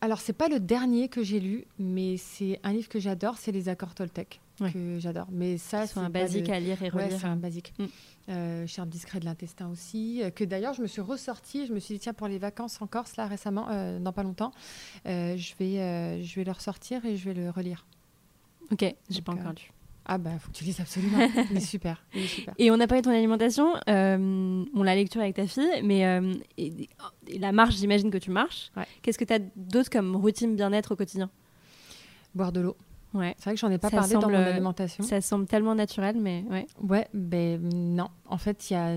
Alors, 0.00 0.20
c'est 0.20 0.34
pas 0.34 0.48
le 0.48 0.60
dernier 0.60 1.08
que 1.08 1.22
j'ai 1.22 1.40
lu, 1.40 1.64
mais 1.78 2.16
c'est 2.18 2.60
un 2.62 2.72
livre 2.72 2.88
que 2.88 3.00
j'adore, 3.00 3.38
c'est 3.38 3.50
Les 3.50 3.68
Accords 3.68 3.94
Toltec. 3.94 4.40
que 4.58 4.98
j'adore. 4.98 5.26
Mais 5.30 5.56
ça, 5.56 5.86
c'est 5.86 5.98
un 5.98 6.10
basique 6.10 6.50
à 6.50 6.60
lire 6.60 6.82
et 6.82 6.90
relire. 6.90 7.08
Ouais, 7.08 7.18
c'est 7.18 7.26
un 7.26 7.36
basique. 7.36 7.72
Mm. 7.78 7.84
Euh, 8.28 8.66
Charme 8.66 8.88
discret 8.90 9.20
de 9.20 9.24
l'intestin 9.24 9.68
aussi, 9.70 10.22
que 10.34 10.44
d'ailleurs 10.44 10.74
je 10.74 10.82
me 10.82 10.86
suis 10.86 11.00
ressortie. 11.00 11.66
Je 11.66 11.72
me 11.72 11.78
suis 11.78 11.94
dit 11.94 12.00
tiens 12.00 12.12
pour 12.12 12.28
les 12.28 12.38
vacances 12.38 12.80
en 12.82 12.86
Corse 12.86 13.16
là 13.16 13.26
récemment, 13.26 13.68
dans 14.00 14.12
pas 14.12 14.24
longtemps, 14.24 14.52
je 15.04 15.54
vais 15.58 16.22
je 16.22 16.34
vais 16.34 16.44
le 16.44 16.52
ressortir 16.52 17.04
et 17.04 17.16
je 17.16 17.24
vais 17.24 17.34
le 17.34 17.50
relire. 17.50 17.86
Ok, 18.72 18.84
j'ai 19.10 19.22
pas 19.22 19.32
encore 19.32 19.52
lu. 19.52 19.70
Ah 20.08 20.18
bah 20.18 20.30
faut 20.38 20.50
que 20.50 20.56
tu 20.56 20.64
lises 20.64 20.80
absolument. 20.80 21.18
il, 21.50 21.56
est 21.56 21.60
super, 21.60 22.04
Et 22.58 22.70
on 22.70 22.76
n'a 22.76 22.86
pas 22.86 22.98
eu 22.98 23.02
ton 23.02 23.10
alimentation, 23.10 23.74
euh, 23.88 24.64
on 24.72 24.82
l'a 24.84 24.94
lecture 24.94 25.20
avec 25.20 25.34
ta 25.34 25.46
fille, 25.46 25.82
mais 25.82 26.06
euh, 26.06 26.32
la 27.38 27.50
marche, 27.50 27.74
j'imagine 27.76 28.10
que 28.10 28.18
tu 28.18 28.30
marches. 28.30 28.70
Qu'est-ce 29.02 29.18
que 29.18 29.24
tu 29.24 29.32
as 29.32 29.40
d'autre 29.56 29.90
comme 29.90 30.14
routine 30.14 30.54
bien-être 30.54 30.92
au 30.92 30.96
quotidien? 30.96 31.28
Boire 32.34 32.52
de 32.52 32.60
l'eau. 32.60 32.76
Ouais. 33.14 33.34
C'est 33.38 33.44
vrai 33.44 33.54
que 33.54 33.60
j'en 33.60 33.70
ai 33.70 33.78
pas 33.78 33.90
parlé 33.90 34.14
dans 34.14 34.28
mon 34.28 34.34
alimentation. 34.34 35.02
Ça 35.02 35.20
semble 35.20 35.46
tellement 35.46 35.74
naturel, 35.74 36.16
mais 36.20 36.44
ouais. 36.50 36.66
Ouais, 36.80 37.08
ben 37.12 37.60
non. 37.60 38.08
En 38.26 38.38
fait, 38.38 38.70
il 38.70 38.74
y 38.74 38.76
a. 38.76 38.96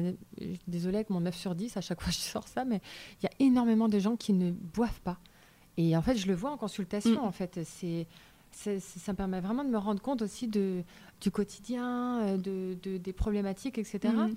Désolée 0.67 0.97
avec 0.97 1.09
mon 1.09 1.21
9 1.21 1.35
sur 1.35 1.55
10, 1.55 1.77
à 1.77 1.81
chaque 1.81 2.01
fois 2.01 2.11
je 2.13 2.17
sors 2.17 2.47
ça, 2.47 2.65
mais 2.65 2.81
il 3.21 3.25
y 3.25 3.27
a 3.27 3.31
énormément 3.39 3.87
de 3.87 3.97
gens 3.97 4.15
qui 4.15 4.33
ne 4.33 4.51
boivent 4.51 5.01
pas. 5.01 5.17
Et 5.77 5.95
en 5.95 6.01
fait, 6.01 6.15
je 6.17 6.27
le 6.27 6.35
vois 6.35 6.51
en 6.51 6.57
consultation, 6.57 7.23
mm. 7.23 7.25
en 7.25 7.31
fait. 7.31 7.59
C'est 7.63 8.05
ça 8.51 8.71
me 9.11 9.15
permet 9.15 9.39
vraiment 9.39 9.63
de 9.63 9.69
me 9.69 9.77
rendre 9.77 10.01
compte 10.01 10.21
aussi 10.21 10.47
de, 10.47 10.83
du 11.21 11.31
quotidien, 11.31 12.21
euh, 12.21 12.37
de, 12.37 12.97
des 12.97 13.13
problématiques, 13.13 13.77
etc. 13.77 14.13
Mhm. 14.13 14.35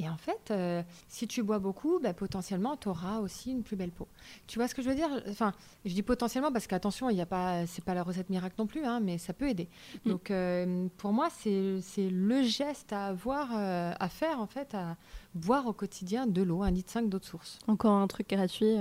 Et 0.00 0.08
en 0.08 0.16
fait, 0.16 0.52
euh, 0.52 0.80
si 1.08 1.26
tu 1.26 1.42
bois 1.42 1.58
beaucoup, 1.58 1.98
bah, 1.98 2.14
potentiellement, 2.14 2.76
tu 2.76 2.86
auras 2.86 3.18
aussi 3.18 3.50
une 3.50 3.64
plus 3.64 3.74
belle 3.74 3.90
peau. 3.90 4.06
Tu 4.46 4.60
vois 4.60 4.68
ce 4.68 4.74
que 4.76 4.80
je 4.80 4.88
veux 4.88 4.94
dire? 4.94 5.08
Enfin, 5.28 5.52
je 5.84 5.92
dis 5.92 6.04
potentiellement 6.04 6.52
parce 6.52 6.68
qu'attention, 6.68 7.10
il 7.10 7.16
n'y 7.16 7.20
a 7.20 7.26
pas, 7.26 7.66
c'est 7.66 7.84
pas 7.84 7.94
la 7.94 8.04
recette 8.04 8.30
miracle 8.30 8.54
non 8.58 8.68
plus, 8.68 8.84
hein, 8.84 9.00
mais 9.00 9.18
ça 9.18 9.32
peut 9.32 9.48
aider. 9.48 9.68
Mhm. 10.04 10.12
Donc, 10.12 10.30
euh, 10.30 10.86
pour 10.98 11.12
moi, 11.12 11.30
c'est, 11.30 11.80
le 11.98 12.42
geste 12.44 12.92
à 12.92 13.06
avoir, 13.06 13.48
à 13.52 14.08
faire 14.08 14.40
en 14.40 14.46
fait, 14.46 14.72
à 14.74 14.96
boire 15.34 15.66
au 15.66 15.72
quotidien 15.72 16.28
de 16.28 16.42
l'eau, 16.42 16.62
un 16.62 16.70
litre 16.70 16.92
5 16.92 17.08
d'eau 17.08 17.18
de 17.18 17.24
source. 17.24 17.58
Encore 17.66 17.94
un 17.94 18.06
truc 18.06 18.30
gratuit, 18.30 18.76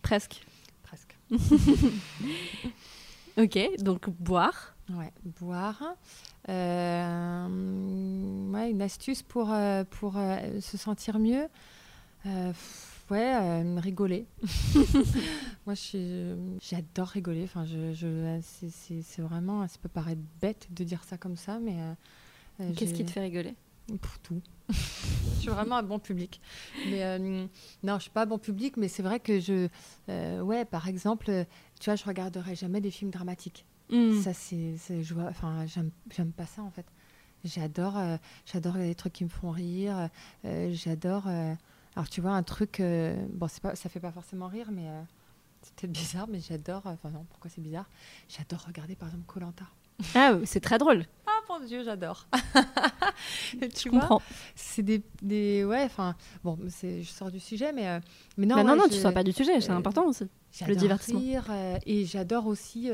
presque. 0.00 0.42
Presque. 0.82 1.18
Ok, 3.38 3.58
donc 3.78 4.10
boire. 4.10 4.74
Ouais, 4.92 5.12
boire. 5.40 5.82
Euh, 6.48 7.46
ouais, 8.52 8.70
une 8.70 8.82
astuce 8.82 9.22
pour, 9.22 9.52
euh, 9.52 9.84
pour 9.84 10.16
euh, 10.16 10.60
se 10.60 10.76
sentir 10.76 11.18
mieux. 11.18 11.46
ouais, 13.10 13.62
rigoler. 13.78 14.26
Moi, 15.66 15.74
j'adore 16.60 17.08
rigoler. 17.08 17.44
Enfin, 17.44 17.64
je, 17.64 17.92
je 17.92 18.40
c'est 18.42 19.22
vraiment, 19.22 19.66
ça 19.68 19.76
peut 19.80 19.88
paraître 19.88 20.22
bête 20.40 20.68
de 20.70 20.84
dire 20.84 21.04
ça 21.04 21.16
comme 21.16 21.36
ça, 21.36 21.58
mais. 21.58 21.76
Qu'est-ce 22.76 22.94
qui 22.94 23.04
te 23.04 23.10
fait 23.10 23.20
rigoler? 23.20 23.54
Pour 24.00 24.18
tout. 24.20 24.40
je 24.68 25.40
suis 25.40 25.48
vraiment 25.48 25.76
un 25.76 25.82
bon 25.82 25.98
public. 25.98 26.40
Mais 26.90 27.18
non, 27.82 27.96
je 27.96 28.02
suis 28.02 28.10
pas 28.10 28.22
un 28.22 28.26
bon 28.26 28.38
public, 28.38 28.76
mais 28.76 28.88
c'est 28.88 29.02
vrai 29.02 29.20
que 29.20 29.40
je, 29.40 29.68
ouais, 30.40 30.64
par 30.64 30.88
exemple, 30.88 31.46
tu 31.80 31.90
vois, 31.90 31.96
je 31.96 32.04
regarderai 32.04 32.54
jamais 32.54 32.80
des 32.80 32.90
films 32.90 33.10
dramatiques. 33.10 33.66
Hmm. 33.90 34.20
Ça, 34.20 34.32
c'est, 34.32 34.76
je 35.02 35.14
vois, 35.14 35.24
enfin, 35.24 35.66
j'aime 35.66 36.32
pas 36.32 36.46
ça 36.46 36.62
en 36.62 36.70
fait. 36.70 36.86
J'adore, 37.42 37.98
j'adore 38.46 38.76
les 38.76 38.94
trucs 38.94 39.14
qui 39.14 39.24
me 39.24 39.28
font 39.28 39.50
rire. 39.50 40.08
j'adore. 40.44 41.26
alors 41.26 42.08
tu 42.08 42.20
vois 42.20 42.32
un 42.32 42.42
truc, 42.42 42.80
bon 43.32 43.48
c'est 43.48 43.62
pas, 43.62 43.74
ça 43.74 43.88
fait 43.88 43.98
pas 43.98 44.12
forcément 44.12 44.46
rire, 44.46 44.68
mais 44.70 44.86
c'est 45.62 45.74
peut-être 45.74 45.92
bizarre, 45.92 46.28
mais 46.28 46.38
j'adore. 46.40 46.82
Enfin 46.84 47.10
non, 47.10 47.24
pourquoi 47.30 47.50
c'est 47.50 47.60
bizarre? 47.60 47.88
J'adore 48.28 48.64
regarder 48.66 48.94
par 48.94 49.08
exemple 49.08 49.24
Colanta. 49.26 49.64
Ah, 50.14 50.36
c'est 50.44 50.60
très 50.60 50.78
drôle. 50.78 51.04
Ah 51.32 51.58
mon 51.58 51.64
dieu, 51.64 51.82
j'adore. 51.84 52.26
tu 53.76 53.90
comprends. 53.90 54.20
C'est 54.54 54.82
des, 54.82 55.02
des, 55.22 55.64
ouais, 55.64 55.84
enfin 55.84 56.16
bon, 56.42 56.58
je 56.82 57.02
sors 57.04 57.30
du 57.30 57.38
sujet, 57.40 57.72
mais 57.72 57.86
euh, 57.86 58.00
mais 58.36 58.46
non. 58.46 58.56
Bah 58.56 58.64
non, 58.64 58.76
non, 58.76 58.88
tu 58.88 58.96
sors 58.96 59.14
pas 59.14 59.22
du 59.22 59.32
sujet. 59.32 59.60
C'est 59.60 59.70
euh, 59.70 59.76
important 59.76 60.06
aussi. 60.06 60.24
Le 60.66 60.74
divertissement. 60.74 61.20
Rire, 61.20 61.46
euh, 61.50 61.78
et 61.86 62.04
j'adore 62.04 62.46
aussi 62.46 62.90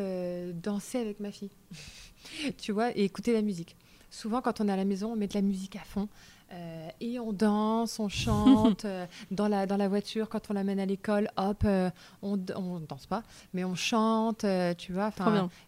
danser 0.54 0.98
avec 0.98 1.20
ma 1.20 1.32
fille. 1.32 1.50
tu 2.58 2.72
vois, 2.72 2.96
et 2.96 3.04
écouter 3.04 3.32
la 3.32 3.42
musique. 3.42 3.76
Souvent, 4.10 4.40
quand 4.40 4.60
on 4.60 4.68
est 4.68 4.72
à 4.72 4.76
la 4.76 4.84
maison, 4.84 5.12
on 5.12 5.16
met 5.16 5.26
de 5.26 5.34
la 5.34 5.42
musique 5.42 5.76
à 5.76 5.84
fond. 5.84 6.08
Euh, 6.52 6.88
et 7.00 7.18
on 7.18 7.32
danse, 7.32 7.98
on 7.98 8.08
chante 8.08 8.84
euh, 8.84 9.06
dans, 9.32 9.48
la, 9.48 9.66
dans 9.66 9.76
la 9.76 9.88
voiture 9.88 10.28
quand 10.28 10.50
on 10.50 10.54
l'amène 10.54 10.78
à 10.78 10.86
l'école. 10.86 11.28
Hop, 11.36 11.62
euh, 11.64 11.90
on, 12.22 12.38
on 12.54 12.80
danse 12.80 13.06
pas, 13.06 13.22
mais 13.52 13.64
on 13.64 13.74
chante, 13.74 14.46
tu 14.78 14.92
vois. 14.92 15.10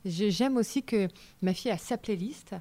J'aime 0.04 0.56
aussi 0.56 0.82
que 0.82 1.08
ma 1.42 1.52
fille 1.52 1.70
a 1.70 1.78
sa 1.78 1.96
playlist 1.96 2.54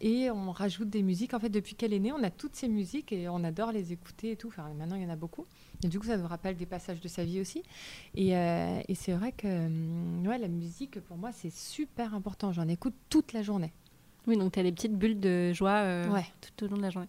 et 0.00 0.30
on 0.30 0.52
rajoute 0.52 0.90
des 0.90 1.02
musiques. 1.02 1.34
En 1.34 1.40
fait, 1.40 1.48
depuis 1.48 1.74
qu'elle 1.74 1.92
est 1.92 1.98
née, 1.98 2.12
on 2.12 2.22
a 2.22 2.30
toutes 2.30 2.56
ces 2.56 2.68
musiques 2.68 3.12
et 3.12 3.28
on 3.28 3.42
adore 3.44 3.72
les 3.72 3.92
écouter 3.92 4.32
et 4.32 4.36
tout. 4.36 4.48
Enfin, 4.48 4.68
maintenant, 4.76 4.96
il 4.96 5.02
y 5.02 5.06
en 5.06 5.10
a 5.10 5.16
beaucoup. 5.16 5.46
Et 5.84 5.88
du 5.88 5.98
coup, 5.98 6.06
ça 6.06 6.16
nous 6.16 6.26
rappelle 6.26 6.56
des 6.56 6.66
passages 6.66 7.00
de 7.00 7.08
sa 7.08 7.24
vie 7.24 7.40
aussi. 7.40 7.62
Et, 8.14 8.30
et 8.30 8.94
c'est 8.94 9.12
vrai 9.12 9.32
que 9.32 9.46
hum, 9.46 10.26
ouais, 10.26 10.38
la 10.38 10.48
musique, 10.48 11.00
pour 11.00 11.16
moi, 11.16 11.30
c'est 11.32 11.52
super 11.52 12.14
important. 12.14 12.52
J'en 12.52 12.68
écoute 12.68 12.94
toute 13.08 13.32
la 13.32 13.42
journée. 13.42 13.72
Oui, 14.26 14.36
donc 14.36 14.52
tu 14.52 14.58
as 14.58 14.62
des 14.64 14.72
petites 14.72 14.96
bulles 14.96 15.20
de 15.20 15.52
joie 15.52 16.02
tout 16.40 16.64
au 16.64 16.68
long 16.68 16.76
de 16.76 16.82
la 16.82 16.90
journée. 16.90 17.08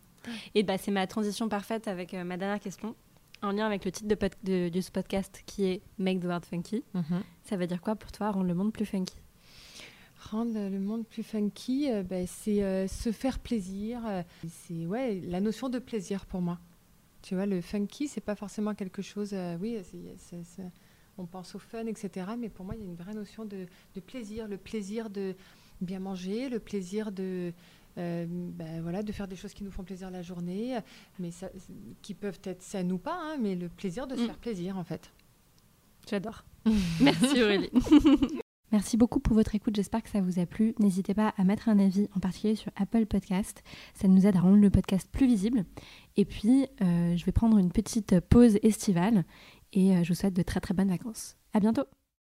Et 0.55 0.63
bah, 0.63 0.77
c'est 0.77 0.91
ma 0.91 1.07
transition 1.07 1.49
parfaite 1.49 1.87
avec 1.87 2.13
euh, 2.13 2.23
ma 2.23 2.37
dernière 2.37 2.59
question, 2.59 2.95
en 3.41 3.51
lien 3.51 3.65
avec 3.65 3.85
le 3.85 3.91
titre 3.91 4.07
de, 4.43 4.69
de, 4.69 4.81
ce 4.81 4.91
podcast 4.91 5.43
qui 5.45 5.65
est 5.65 5.81
Make 5.97 6.21
the 6.21 6.25
World 6.25 6.45
Funky. 6.45 6.83
Mhm. 6.93 7.23
Ça 7.43 7.57
veut 7.57 7.67
dire 7.67 7.81
quoi 7.81 7.95
pour 7.95 8.11
toi, 8.11 8.31
rendre 8.31 8.47
le 8.47 8.53
monde 8.53 8.73
plus 8.73 8.85
funky? 8.85 9.15
Rendre 10.31 10.69
le 10.69 10.79
monde 10.79 11.05
plus 11.05 11.23
funky, 11.23 11.91
euh, 11.91 12.03
bah, 12.03 12.25
c'est 12.25 12.63
euh, 12.63 12.87
se 12.87 13.11
faire 13.11 13.39
plaisir. 13.39 14.01
c'est 14.47 14.85
ouais, 14.85 15.21
la 15.21 15.41
notion 15.41 15.69
de 15.69 15.79
plaisir 15.79 16.25
pour 16.25 16.41
moi. 16.41 16.59
Tu 17.21 17.35
vois, 17.35 17.45
le 17.45 17.61
funky, 17.61 18.07
c'est 18.07 18.21
pas 18.21 18.35
forcément 18.35 18.73
quelque 18.73 19.01
chose. 19.01 19.35
oui, 19.59 19.77
on 21.17 21.25
pense 21.25 21.55
au 21.55 21.59
fun, 21.59 21.85
etc. 21.87 22.27
Mais 22.37 22.49
pour 22.49 22.65
moi, 22.65 22.75
il 22.75 22.81
y 22.81 22.83
a 22.83 22.87
une 22.87 22.95
vraie 22.95 23.13
notion 23.13 23.43
de, 23.45 23.65
de 23.95 23.99
plaisir, 23.99 24.47
le 24.47 24.57
plaisir 24.57 25.09
de 25.09 25.35
bien 25.81 25.99
manger, 25.99 26.49
le 26.49 26.59
plaisir 26.59 27.11
de 27.11 27.53
ben 27.97 28.81
voilà, 28.81 29.03
de 29.03 29.11
faire 29.11 29.27
des 29.27 29.35
choses 29.35 29.53
qui 29.53 29.63
nous 29.63 29.71
font 29.71 29.83
plaisir 29.83 30.11
la 30.11 30.21
journée, 30.21 30.77
mais 31.19 31.31
ça, 31.31 31.49
qui 32.01 32.13
peuvent 32.13 32.39
être 32.43 32.61
saines 32.61 32.91
ou 32.91 32.97
pas, 32.97 33.17
hein, 33.19 33.37
mais 33.41 33.55
le 33.55 33.69
plaisir 33.69 34.07
de 34.07 34.15
se 34.15 34.21
mm. 34.21 34.25
faire 34.25 34.37
plaisir 34.37 34.77
en 34.77 34.83
fait. 34.83 35.11
J'adore. 36.09 36.45
Merci 37.01 37.43
Aurélie. 37.43 37.71
Merci 38.71 38.97
beaucoup 38.97 39.21
pour 39.21 39.33
votre 39.33 39.55
écoute, 39.55 39.75
j'espère 39.75 40.03
que 40.03 40.09
ça 40.09 40.19
vous 40.19 40.39
a 40.39 40.45
plu. 40.45 40.75
N'hésitez 40.79 41.13
pas 41.13 41.33
à 41.37 41.43
mettre 41.45 41.69
un 41.69 41.79
avis, 41.79 42.09
en 42.15 42.19
particulier 42.19 42.55
sur 42.55 42.71
Apple 42.75 43.05
Podcast. 43.05 43.63
Ça 43.93 44.09
nous 44.09 44.27
aide 44.27 44.35
à 44.35 44.41
rendre 44.41 44.57
le 44.57 44.69
podcast 44.69 45.09
plus 45.09 45.25
visible. 45.25 45.63
Et 46.17 46.25
puis, 46.25 46.67
euh, 46.81 47.15
je 47.15 47.25
vais 47.25 47.31
prendre 47.31 47.57
une 47.57 47.71
petite 47.71 48.19
pause 48.19 48.57
estivale 48.63 49.23
et 49.71 49.95
euh, 49.95 50.03
je 50.03 50.09
vous 50.09 50.15
souhaite 50.15 50.33
de 50.33 50.41
très 50.41 50.59
très 50.59 50.73
bonnes 50.73 50.89
vacances. 50.89 51.37
À 51.53 51.61
bientôt 51.61 51.85